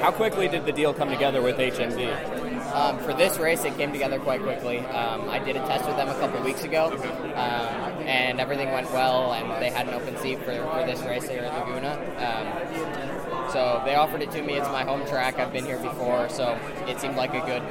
How 0.00 0.12
quickly 0.12 0.48
did 0.48 0.64
the 0.64 0.72
deal 0.72 0.94
come 0.94 1.10
together 1.10 1.42
with 1.42 1.56
HMD? 1.56 2.37
Um, 2.72 2.98
for 2.98 3.14
this 3.14 3.38
race, 3.38 3.64
it 3.64 3.76
came 3.76 3.92
together 3.92 4.18
quite 4.18 4.42
quickly. 4.42 4.78
Um, 4.78 5.28
I 5.28 5.38
did 5.38 5.56
a 5.56 5.60
test 5.60 5.86
with 5.86 5.96
them 5.96 6.08
a 6.08 6.14
couple 6.14 6.42
weeks 6.42 6.64
ago, 6.64 6.90
um, 7.34 8.06
and 8.06 8.40
everything 8.40 8.70
went 8.72 8.90
well, 8.92 9.32
and 9.32 9.62
they 9.62 9.70
had 9.70 9.88
an 9.88 9.94
open 9.94 10.16
seat 10.18 10.38
for, 10.40 10.52
for 10.52 10.84
this 10.86 11.00
race 11.02 11.28
here 11.28 11.42
at 11.42 11.52
Laguna. 11.54 11.92
Um, 12.18 13.50
so 13.50 13.82
they 13.84 13.94
offered 13.94 14.22
it 14.22 14.30
to 14.32 14.42
me. 14.42 14.54
It's 14.54 14.68
my 14.68 14.84
home 14.84 15.06
track. 15.06 15.38
I've 15.38 15.52
been 15.52 15.64
here 15.64 15.78
before, 15.78 16.28
so 16.28 16.58
it 16.86 17.00
seemed 17.00 17.16
like 17.16 17.34
a 17.34 17.40
good 17.40 17.62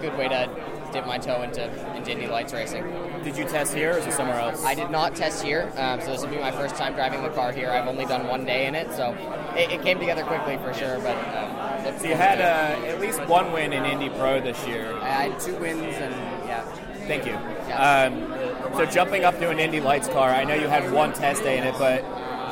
good 0.00 0.16
way 0.16 0.28
to 0.28 0.48
dip 0.92 1.06
my 1.06 1.18
toe 1.18 1.42
into, 1.42 1.62
into 1.94 2.10
Indy 2.10 2.26
Lights 2.26 2.52
racing. 2.52 2.84
Did 3.22 3.36
you 3.36 3.44
test 3.44 3.74
here 3.74 3.94
or 3.94 3.98
is 3.98 4.06
it 4.06 4.12
somewhere 4.12 4.40
else? 4.40 4.64
I 4.64 4.74
did 4.74 4.90
not 4.90 5.14
test 5.14 5.42
here, 5.42 5.70
um, 5.76 6.00
so 6.00 6.06
this 6.06 6.22
will 6.22 6.30
be 6.30 6.38
my 6.38 6.50
first 6.50 6.74
time 6.76 6.94
driving 6.94 7.22
the 7.22 7.28
car 7.30 7.52
here. 7.52 7.70
I've 7.70 7.86
only 7.86 8.06
done 8.06 8.26
one 8.26 8.44
day 8.44 8.66
in 8.66 8.74
it, 8.74 8.90
so 8.92 9.12
it, 9.56 9.70
it 9.70 9.82
came 9.82 9.98
together 10.00 10.24
quickly 10.24 10.56
for 10.58 10.72
sure. 10.72 10.98
But 11.00 11.16
um, 11.36 11.50
So 11.98 12.06
you 12.06 12.14
had 12.14 12.40
uh, 12.40 12.86
at 12.86 13.00
least 13.00 13.24
one 13.26 13.52
win 13.52 13.72
in 13.72 13.84
Indy 13.84 14.08
Pro 14.10 14.40
this 14.40 14.66
year. 14.66 14.94
I 15.00 15.28
had 15.28 15.40
two 15.40 15.54
wins, 15.56 15.82
and 15.82 16.14
yeah. 16.46 16.62
Thank 17.06 17.26
you. 17.26 17.34
Um, 17.74 18.74
so 18.76 18.86
jumping 18.86 19.24
up 19.24 19.38
to 19.38 19.50
an 19.50 19.58
Indy 19.58 19.80
Lights 19.80 20.08
car, 20.08 20.30
I 20.30 20.44
know 20.44 20.54
you 20.54 20.68
had 20.68 20.92
one 20.92 21.12
test 21.12 21.42
day 21.42 21.58
in 21.58 21.64
it, 21.64 21.74
but 21.78 22.04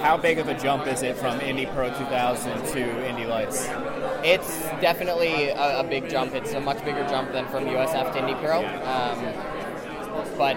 how 0.03 0.17
big 0.17 0.39
of 0.39 0.49
a 0.49 0.59
jump 0.59 0.87
is 0.87 1.03
it 1.03 1.17
from 1.17 1.41
Indy 1.41 1.67
Pro 1.67 1.89
2000 1.89 2.65
to 2.73 3.09
Indy 3.09 3.27
Lights? 3.27 3.69
It's 4.25 4.61
definitely 4.81 5.49
a, 5.49 5.81
a 5.81 5.85
big 5.85 6.09
jump. 6.09 6.35
It's 6.35 6.53
a 6.53 6.61
much 6.61 6.85
bigger 6.85 7.07
jump 7.09 7.33
than 7.33 7.47
from 7.49 7.65
USF 7.65 8.13
to 8.13 8.19
Indy 8.19 8.35
Pro. 8.35 8.65
Um, 8.65 9.19
but 10.37 10.57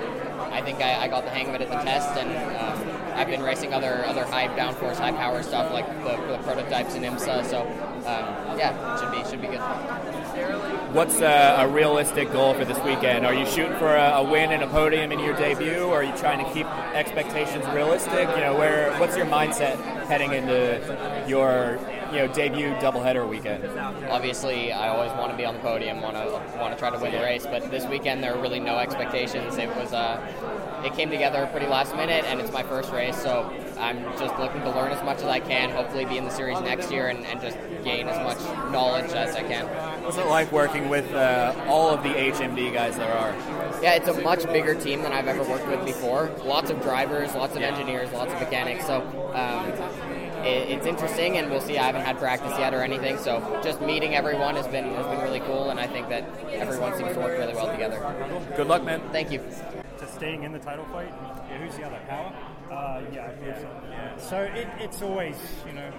I 0.51 0.61
think 0.61 0.81
I, 0.81 1.03
I 1.03 1.07
got 1.07 1.23
the 1.23 1.29
hang 1.29 1.49
of 1.49 1.55
it 1.55 1.61
at 1.61 1.69
the 1.69 1.77
test, 1.77 2.09
and 2.17 2.29
um, 2.57 2.90
I've 3.21 3.27
been 3.27 3.43
racing 3.43 3.71
other 3.71 4.03
other 4.07 4.25
high 4.25 4.47
downforce, 4.47 4.95
high 4.95 5.11
power 5.11 5.43
stuff 5.43 5.71
like 5.71 5.85
the, 6.03 6.17
the 6.25 6.39
prototypes 6.39 6.95
in 6.95 7.03
IMSA. 7.03 7.45
So 7.45 7.61
um, 7.61 8.57
yeah, 8.57 8.99
should 8.99 9.11
be 9.11 9.29
should 9.29 9.41
be 9.41 9.45
good. 9.45 9.59
What's 10.95 11.21
uh, 11.21 11.57
a 11.59 11.67
realistic 11.67 12.31
goal 12.31 12.55
for 12.55 12.65
this 12.65 12.79
weekend? 12.83 13.27
Are 13.27 13.33
you 13.35 13.45
shooting 13.45 13.77
for 13.77 13.95
a, 13.95 14.13
a 14.15 14.23
win 14.23 14.51
and 14.51 14.63
a 14.63 14.67
podium 14.67 15.11
in 15.11 15.19
your 15.19 15.35
debut, 15.35 15.83
or 15.83 15.97
are 15.97 16.03
you 16.03 16.17
trying 16.17 16.43
to 16.43 16.51
keep 16.51 16.65
expectations 16.95 17.63
realistic? 17.75 18.27
You 18.29 18.41
know, 18.41 18.55
where 18.55 18.91
what's 18.99 19.15
your 19.15 19.27
mindset 19.27 19.75
heading 20.07 20.33
into 20.33 21.23
your 21.27 21.77
you 22.11 22.17
know 22.17 22.27
debut 22.27 22.69
doubleheader 22.75 23.27
weekend? 23.27 23.65
Obviously, 24.09 24.71
I 24.71 24.89
always 24.89 25.11
want 25.11 25.31
to 25.31 25.37
be 25.37 25.45
on 25.45 25.55
the 25.55 25.59
podium, 25.61 26.01
want 26.01 26.15
to 26.15 26.57
want 26.57 26.73
to 26.73 26.79
try 26.79 26.89
to 26.89 26.99
win 26.99 27.11
the 27.11 27.19
race. 27.19 27.45
But 27.45 27.71
this 27.71 27.85
weekend, 27.85 28.23
there 28.23 28.35
were 28.35 28.41
really 28.41 28.59
no 28.59 28.77
expectations. 28.77 29.57
It 29.57 29.69
was 29.75 29.93
uh, 29.93 30.19
it 30.85 30.93
came 30.93 31.09
together 31.09 31.47
pretty 31.51 31.67
last 31.67 31.95
minute, 31.95 32.25
and 32.25 32.39
it's 32.39 32.51
my 32.51 32.63
first 32.63 32.91
race, 32.91 33.15
so 33.21 33.51
I'm 33.79 34.03
just 34.17 34.37
looking 34.39 34.61
to 34.61 34.71
learn 34.71 34.91
as 34.91 35.03
much 35.03 35.17
as 35.17 35.25
I 35.25 35.39
can. 35.39 35.69
Hopefully, 35.69 36.05
be 36.05 36.17
in 36.17 36.25
the 36.25 36.31
series 36.31 36.59
next 36.61 36.91
year 36.91 37.09
and, 37.09 37.25
and 37.25 37.39
just 37.41 37.57
gain 37.83 38.07
as 38.07 38.17
much 38.17 38.71
knowledge 38.71 39.11
as 39.11 39.35
I 39.35 39.43
can. 39.43 39.65
What's 40.03 40.17
it 40.17 40.27
like 40.27 40.51
working 40.51 40.89
with 40.89 41.11
uh, 41.13 41.53
all 41.67 41.89
of 41.89 42.03
the 42.03 42.09
HMD 42.09 42.73
guys 42.73 42.97
there 42.97 43.13
are? 43.13 43.31
Yeah, 43.81 43.93
it's 43.93 44.07
a 44.07 44.21
much 44.21 44.45
bigger 44.45 44.75
team 44.75 45.01
than 45.01 45.11
I've 45.11 45.27
ever 45.27 45.43
worked 45.43 45.67
with 45.67 45.85
before. 45.85 46.31
Lots 46.43 46.69
of 46.69 46.81
drivers, 46.81 47.33
lots 47.35 47.55
of 47.55 47.61
engineers, 47.61 48.11
lots 48.11 48.33
of 48.33 48.39
mechanics. 48.39 48.85
So 48.85 49.01
um, 49.33 50.20
it, 50.45 50.69
it's 50.69 50.85
interesting, 50.85 51.37
and 51.37 51.49
we'll 51.49 51.61
see. 51.61 51.77
I 51.77 51.83
haven't 51.83 52.05
had 52.05 52.17
practice 52.17 52.53
yet 52.57 52.73
or 52.73 52.81
anything, 52.83 53.17
so 53.17 53.59
just 53.63 53.81
meeting 53.81 54.15
everyone 54.15 54.55
has 54.55 54.67
been 54.67 54.85
has 54.95 55.05
been 55.07 55.21
really 55.21 55.39
cool, 55.41 55.69
and 55.69 55.79
I 55.79 55.87
think 55.87 56.09
that 56.09 56.23
everyone 56.51 56.95
seems 56.97 57.13
to 57.13 57.19
work 57.19 57.37
really 57.37 57.53
well 57.53 57.71
together. 57.71 57.99
Good 58.55 58.67
luck, 58.67 58.83
man. 58.83 59.01
Thank 59.11 59.31
you. 59.31 59.39
to 59.97 60.07
staying 60.07 60.43
in 60.43 60.51
the 60.51 60.59
title 60.59 60.85
fight. 60.85 61.13
Yeah, 61.49 61.57
who's 61.59 61.75
the 61.75 61.83
other? 61.83 61.99
Power? 62.07 62.33
Uh, 62.71 63.01
yeah, 63.13 63.29
I 63.29 63.59
so. 63.59 63.69
Yeah. 63.89 64.17
So 64.17 64.37
it, 64.41 64.67
it's 64.79 65.01
always, 65.01 65.35
you 65.67 65.73
know, 65.73 65.91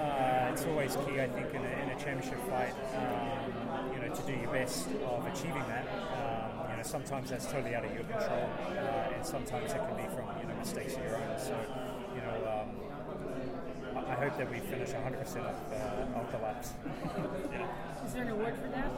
uh, 0.00 0.50
it's 0.52 0.64
always 0.66 0.96
key, 0.96 1.20
I 1.20 1.28
think, 1.28 1.54
in 1.54 1.62
a, 1.64 1.82
in 1.82 1.88
a 1.90 1.98
championship 1.98 2.40
fight, 2.48 2.74
um, 2.96 3.92
you 3.94 4.00
know, 4.00 4.14
to 4.14 4.22
do 4.22 4.32
your 4.32 4.52
best 4.52 4.86
of 4.86 5.26
achieving 5.26 5.64
that. 5.68 5.86
Um, 5.88 6.70
you 6.70 6.76
know, 6.76 6.82
sometimes 6.82 7.30
that's 7.30 7.46
totally 7.46 7.74
out 7.74 7.84
of 7.84 7.94
your 7.94 8.04
control, 8.04 8.48
uh, 8.70 9.14
and 9.14 9.24
sometimes 9.24 9.72
it 9.72 9.78
can 9.78 9.96
be 9.96 10.08
from, 10.14 10.26
you 10.40 10.46
know, 10.46 10.54
mistakes 10.56 10.94
of 10.94 11.02
your 11.02 11.16
own. 11.16 11.38
So, 11.38 11.56
you 12.14 12.20
know, 12.20 12.36
um, 12.54 13.96
I 13.96 14.07
I 14.07 14.07
hope 14.18 14.36
that 14.36 14.50
we 14.50 14.58
finish 14.58 14.90
100% 14.90 15.20
of, 15.20 15.36
uh, 15.36 16.18
of 16.18 16.30
the 16.32 16.38
laps. 16.38 16.72
yeah. 17.52 17.66
Is 18.06 18.12
there 18.14 18.22
an 18.22 18.30
award 18.30 18.54
for 18.56 18.68
that? 18.68 18.90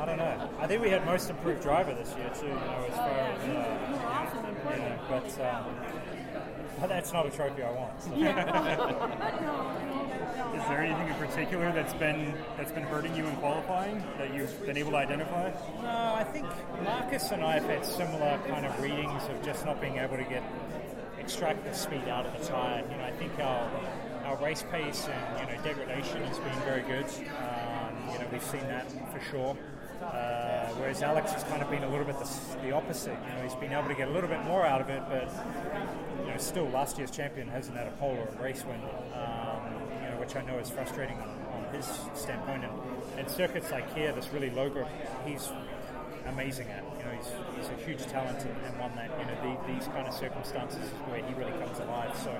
I 0.00 0.04
don't 0.04 0.18
know. 0.18 0.50
I 0.60 0.66
think 0.66 0.80
we 0.82 0.90
had 0.90 1.04
most 1.04 1.28
improved 1.28 1.60
driver 1.62 1.92
this 1.94 2.14
year 2.16 2.30
too. 2.38 2.46
You 2.46 2.54
know, 2.54 2.86
as 2.88 2.94
far 2.94 3.08
as 3.08 3.42
uh, 3.42 4.06
Awesome 4.06 4.46
you 4.46 4.52
know, 4.78 4.98
but 5.08 5.40
um, 5.40 5.64
but 6.80 6.88
that's 6.88 7.12
not 7.12 7.26
a 7.26 7.30
trophy 7.30 7.62
I 7.62 7.70
want. 7.72 8.02
so. 8.02 8.10
Is 10.54 10.62
there 10.68 10.82
anything 10.82 11.08
in 11.08 11.14
particular 11.14 11.72
that's 11.72 11.94
been 11.94 12.32
that's 12.56 12.70
been 12.70 12.84
hurting 12.84 13.16
you 13.16 13.26
in 13.26 13.34
qualifying 13.36 14.02
that 14.18 14.32
you've 14.34 14.64
been 14.64 14.76
able 14.76 14.92
to 14.92 14.98
identify? 14.98 15.50
No, 15.82 16.14
I 16.14 16.22
think 16.24 16.46
Marcus 16.84 17.30
and 17.32 17.42
I 17.42 17.54
have 17.54 17.64
had 17.64 17.84
similar 17.84 18.38
kind 18.48 18.64
of 18.66 18.80
readings 18.80 19.24
of 19.28 19.42
just 19.44 19.64
not 19.64 19.80
being 19.80 19.96
able 19.98 20.16
to 20.16 20.22
get 20.24 20.44
extract 21.18 21.64
the 21.64 21.72
speed 21.74 22.06
out 22.08 22.24
of 22.26 22.38
the 22.38 22.44
tire. 22.46 22.84
You 22.90 22.96
know, 22.96 23.04
I 23.04 23.10
think 23.12 23.32
our 23.40 23.68
our 24.28 24.36
race 24.44 24.62
pace 24.70 25.08
and 25.08 25.40
you 25.40 25.56
know 25.56 25.62
degradation 25.62 26.22
has 26.24 26.38
been 26.38 26.60
very 26.60 26.82
good. 26.82 27.06
Um, 27.06 28.12
you 28.12 28.18
know, 28.18 28.26
we've 28.30 28.42
seen 28.44 28.60
that 28.60 28.86
for 29.10 29.20
sure. 29.30 29.56
Uh, 30.02 30.68
whereas 30.76 31.02
Alex 31.02 31.32
has 31.32 31.42
kind 31.44 31.62
of 31.62 31.70
been 31.70 31.82
a 31.82 31.88
little 31.88 32.04
bit 32.04 32.18
the, 32.18 32.58
the, 32.62 32.72
opposite. 32.72 33.16
You 33.26 33.34
know, 33.34 33.42
he's 33.42 33.54
been 33.54 33.72
able 33.72 33.88
to 33.88 33.94
get 33.94 34.08
a 34.08 34.10
little 34.10 34.28
bit 34.28 34.42
more 34.44 34.66
out 34.66 34.80
of 34.82 34.90
it, 34.90 35.02
but 35.08 35.32
you 36.20 36.30
know, 36.30 36.36
still 36.36 36.68
last 36.68 36.98
year's 36.98 37.10
champion 37.10 37.48
hasn't 37.48 37.76
had 37.76 37.86
a 37.86 37.90
pole 37.92 38.16
or 38.16 38.28
a 38.28 38.42
race 38.42 38.64
win. 38.64 38.80
Um, 39.14 39.62
you 40.02 40.10
know, 40.10 40.16
which 40.20 40.36
I 40.36 40.42
know 40.42 40.58
is 40.58 40.68
frustrating 40.68 41.16
on, 41.16 41.30
on 41.54 41.74
his 41.74 41.86
standpoint. 42.14 42.64
And, 42.64 43.18
and 43.18 43.30
circuits 43.30 43.70
like 43.70 43.92
here, 43.94 44.12
this 44.12 44.28
really 44.32 44.50
low 44.50 44.68
grip, 44.68 44.88
he's 45.26 45.48
amazing 46.26 46.68
at. 46.68 46.84
He's, 47.18 47.32
he's 47.56 47.68
a 47.68 47.84
huge 47.84 48.06
talent 48.06 48.40
and, 48.44 48.56
and 48.64 48.78
one 48.78 48.94
that 48.96 49.10
you 49.18 49.26
know 49.26 49.36
the, 49.42 49.72
these 49.72 49.86
kind 49.88 50.06
of 50.06 50.14
circumstances 50.14 50.82
is 50.82 50.90
where 51.10 51.22
he 51.22 51.34
really 51.34 51.52
comes 51.58 51.78
alive. 51.78 52.16
So 52.22 52.34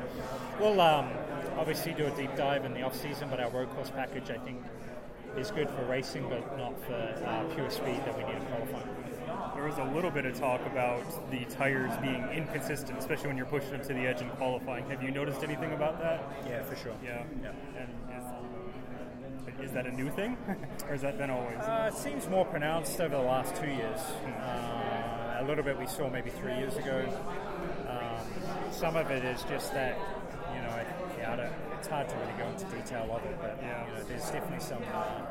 we'll 0.60 0.80
um, 0.80 1.10
obviously 1.58 1.92
do 1.92 2.06
a 2.06 2.10
deep 2.10 2.34
dive 2.36 2.64
in 2.64 2.74
the 2.74 2.82
off 2.82 2.96
season, 2.96 3.28
but 3.28 3.40
our 3.40 3.50
road 3.50 3.70
course 3.70 3.90
package 3.90 4.30
I 4.30 4.38
think 4.38 4.62
is 5.36 5.50
good 5.50 5.68
for 5.70 5.84
racing, 5.84 6.28
but 6.28 6.56
not 6.56 6.74
for 6.84 6.94
uh, 6.94 7.44
pure 7.54 7.70
speed 7.70 8.00
that 8.04 8.16
we 8.16 8.24
need 8.24 8.40
to 8.40 8.46
qualify. 8.46 8.82
There 9.54 9.66
was 9.66 9.78
a 9.78 9.94
little 9.94 10.10
bit 10.10 10.24
of 10.24 10.38
talk 10.38 10.64
about 10.66 11.02
the 11.30 11.44
tires 11.46 11.92
being 12.00 12.28
inconsistent, 12.32 12.98
especially 12.98 13.28
when 13.28 13.36
you're 13.36 13.46
pushing 13.46 13.70
them 13.70 13.82
to 13.82 13.94
the 13.94 14.06
edge 14.06 14.20
in 14.20 14.28
qualifying. 14.30 14.88
Have 14.88 15.02
you 15.02 15.10
noticed 15.10 15.42
anything 15.42 15.72
about 15.72 16.00
that? 16.00 16.22
Yeah, 16.46 16.62
for 16.62 16.76
sure. 16.76 16.94
Yeah, 17.04 17.24
yeah. 17.42 17.52
And 17.76 17.88
is 19.62 19.72
that 19.72 19.86
a 19.86 19.90
new 19.90 20.10
thing, 20.10 20.36
or 20.86 20.92
has 20.92 21.02
that 21.02 21.18
been 21.18 21.30
always? 21.30 21.58
Uh, 21.58 21.90
it 21.92 21.96
seems 21.96 22.28
more 22.28 22.44
pronounced 22.44 23.00
over 23.00 23.16
the 23.16 23.22
last 23.22 23.54
two 23.56 23.68
years. 23.68 24.00
Uh, 24.24 25.38
a 25.40 25.44
little 25.46 25.64
bit 25.64 25.78
we 25.78 25.86
saw 25.86 26.08
maybe 26.10 26.30
three 26.30 26.56
years 26.56 26.76
ago. 26.76 27.06
Um, 27.88 28.72
some 28.72 28.96
of 28.96 29.10
it 29.10 29.24
is 29.24 29.42
just 29.44 29.72
that, 29.72 29.98
you 30.54 30.60
know, 30.62 30.84
yeah, 31.18 31.32
I 31.32 31.36
don't, 31.36 31.52
it's 31.78 31.88
hard 31.88 32.08
to 32.08 32.16
really 32.16 32.32
go 32.38 32.48
into 32.48 32.64
detail 32.66 33.08
of 33.12 33.24
it, 33.24 33.38
but 33.40 33.58
yeah. 33.62 33.86
you 33.86 33.92
know, 33.92 34.04
there's 34.04 34.30
definitely 34.30 34.60
some. 34.60 34.82
Uh, 34.92 35.22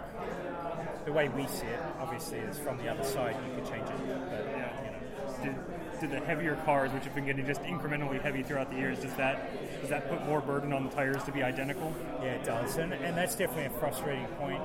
the 1.05 1.13
way 1.13 1.29
we 1.29 1.47
see 1.47 1.67
it, 1.67 1.79
obviously, 1.99 2.39
is 2.39 2.57
from 2.59 2.77
the 2.77 2.89
other 2.89 3.03
side. 3.03 3.35
You 3.47 3.55
could 3.55 3.71
change 3.71 3.87
it, 3.87 3.97
but 4.29 4.45
yeah. 4.51 4.83
you 4.83 4.91
know. 4.91 4.97
Did, 5.43 5.55
did 5.99 6.12
the 6.12 6.19
heavier 6.19 6.55
cars, 6.65 6.91
which 6.91 7.03
have 7.03 7.15
been 7.15 7.25
getting 7.25 7.45
just 7.45 7.62
incrementally 7.63 8.21
heavy 8.21 8.43
throughout 8.43 8.71
the 8.71 8.77
years, 8.77 8.99
does 8.99 9.13
that 9.15 9.51
does 9.81 9.89
that 9.89 10.10
put 10.10 10.25
more 10.25 10.41
burden 10.41 10.73
on 10.73 10.83
the 10.83 10.89
tires 10.89 11.23
to 11.23 11.31
be 11.31 11.43
identical? 11.43 11.93
Yeah, 12.21 12.33
it 12.33 12.43
does, 12.43 12.77
and, 12.77 12.93
and 12.93 13.17
that's 13.17 13.36
definitely 13.36 13.65
a 13.65 13.79
frustrating 13.79 14.25
point 14.39 14.62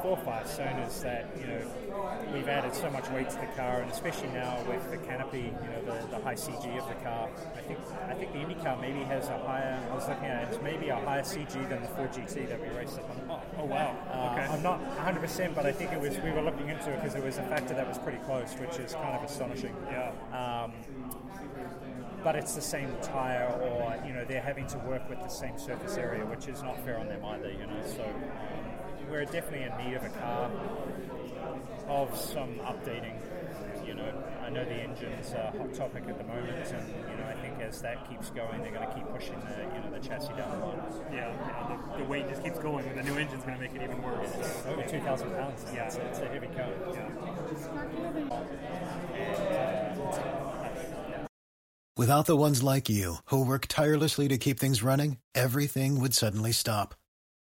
uh, 0.00 0.02
for 0.02 0.16
Firestone 0.24 0.78
is 0.80 1.00
that 1.02 1.26
you 1.38 1.46
know 1.46 1.60
we've 2.32 2.48
added 2.48 2.74
so 2.74 2.90
much 2.90 3.08
weight 3.10 3.30
to 3.30 3.36
the 3.36 3.46
car, 3.56 3.80
and 3.80 3.90
especially 3.90 4.28
now 4.28 4.58
with 4.68 4.90
the 4.90 4.96
canopy, 4.98 5.52
you 5.62 5.70
know, 5.70 5.82
the, 5.84 6.06
the 6.08 6.22
high 6.22 6.34
CG 6.34 6.78
of 6.78 6.88
the 6.88 6.94
car. 7.04 7.28
I 7.56 7.60
think 7.60 7.78
I 8.08 8.14
think 8.14 8.32
the 8.32 8.38
IndyCar 8.38 8.80
maybe 8.80 9.00
has 9.04 9.28
a 9.28 9.38
higher. 9.38 9.78
I 9.90 9.94
was 9.94 10.08
looking 10.08 10.26
at 10.26 10.44
it, 10.44 10.54
it's 10.54 10.62
maybe 10.62 10.88
a 10.88 10.96
higher 10.96 11.22
CG 11.22 11.52
than 11.68 11.82
the 11.82 11.88
Ford 11.88 12.12
GT 12.12 12.48
that 12.48 12.60
we 12.60 12.68
raced 12.76 12.98
at. 12.98 13.04
Oh, 13.28 13.40
oh 13.58 13.64
wow! 13.64 13.96
Uh, 14.08 14.32
okay. 14.32 14.52
I'm 14.52 14.62
not 14.62 14.80
100, 14.80 15.20
percent 15.20 15.54
but 15.54 15.66
I 15.66 15.72
think 15.72 15.92
it 15.92 16.00
was 16.00 16.18
we 16.20 16.30
were 16.30 16.42
looking 16.42 16.68
into 16.68 16.90
it 16.90 17.00
because 17.00 17.14
it 17.14 17.24
was 17.24 17.38
a 17.38 17.42
factor 17.44 17.74
that 17.74 17.88
was 17.88 17.98
pretty 17.98 18.18
close, 18.18 18.52
which 18.54 18.78
is 18.78 18.94
kind 18.94 19.16
of 19.16 19.22
astonishing. 19.22 19.74
Yeah. 19.90 20.12
Um, 20.32 20.72
but 22.22 22.36
it's 22.36 22.54
the 22.54 22.60
same 22.60 22.90
tire, 23.02 23.48
or 23.62 23.96
you 24.06 24.12
know, 24.12 24.24
they're 24.24 24.42
having 24.42 24.66
to 24.68 24.78
work 24.78 25.08
with 25.08 25.18
the 25.20 25.28
same 25.28 25.58
surface 25.58 25.96
area, 25.96 26.24
which 26.26 26.48
is 26.48 26.62
not 26.62 26.78
fair 26.84 26.98
on 26.98 27.08
them 27.08 27.24
either. 27.24 27.50
You 27.50 27.66
know, 27.66 27.82
so 27.86 28.04
um, 28.04 28.69
we're 29.10 29.24
definitely 29.24 29.64
in 29.64 29.76
need 29.84 29.96
of 29.96 30.04
a 30.04 30.08
car 30.08 30.50
of 31.88 32.16
some 32.16 32.54
updating. 32.60 33.18
You 33.84 33.94
know, 33.94 34.12
I 34.44 34.50
know 34.50 34.64
the 34.64 34.74
engine's 34.74 35.32
a 35.32 35.52
hot 35.58 35.74
topic 35.74 36.04
at 36.08 36.16
the 36.16 36.24
moment, 36.24 36.72
and 36.72 36.88
you 37.10 37.16
know, 37.16 37.26
I 37.26 37.34
think 37.34 37.60
as 37.60 37.82
that 37.82 38.08
keeps 38.08 38.30
going, 38.30 38.62
they're 38.62 38.70
going 38.70 38.86
to 38.86 38.94
keep 38.94 39.06
pushing 39.08 39.40
the 39.40 39.64
you 39.74 39.82
know 39.82 39.90
the 39.90 40.06
chassis 40.06 40.32
down 40.34 40.58
the 40.58 40.66
line. 40.66 40.78
Yeah, 41.12 41.28
yeah 41.28 41.76
the, 41.92 41.98
the, 41.98 42.04
weight 42.04 42.28
just 42.28 42.44
keeps 42.44 42.58
going, 42.60 42.86
and 42.86 42.98
the 42.98 43.02
new 43.02 43.18
engine's 43.18 43.42
going 43.42 43.56
to 43.56 43.60
make 43.60 43.74
it 43.74 43.82
even 43.82 44.00
worse. 44.00 44.30
It's 44.38 44.66
over 44.66 44.82
two 44.82 45.00
thousand 45.00 45.30
pounds. 45.32 45.64
Yeah, 45.74 45.86
it's, 45.86 45.96
it's, 45.96 46.18
a 46.20 46.28
heavy 46.28 46.46
car. 46.48 46.68
Without 51.96 52.26
the 52.26 52.36
ones 52.36 52.62
like 52.62 52.88
you 52.88 53.16
who 53.26 53.44
work 53.44 53.66
tirelessly 53.66 54.28
to 54.28 54.38
keep 54.38 54.60
things 54.60 54.82
running, 54.82 55.18
everything 55.34 56.00
would 56.00 56.14
suddenly 56.14 56.52
stop. 56.52 56.94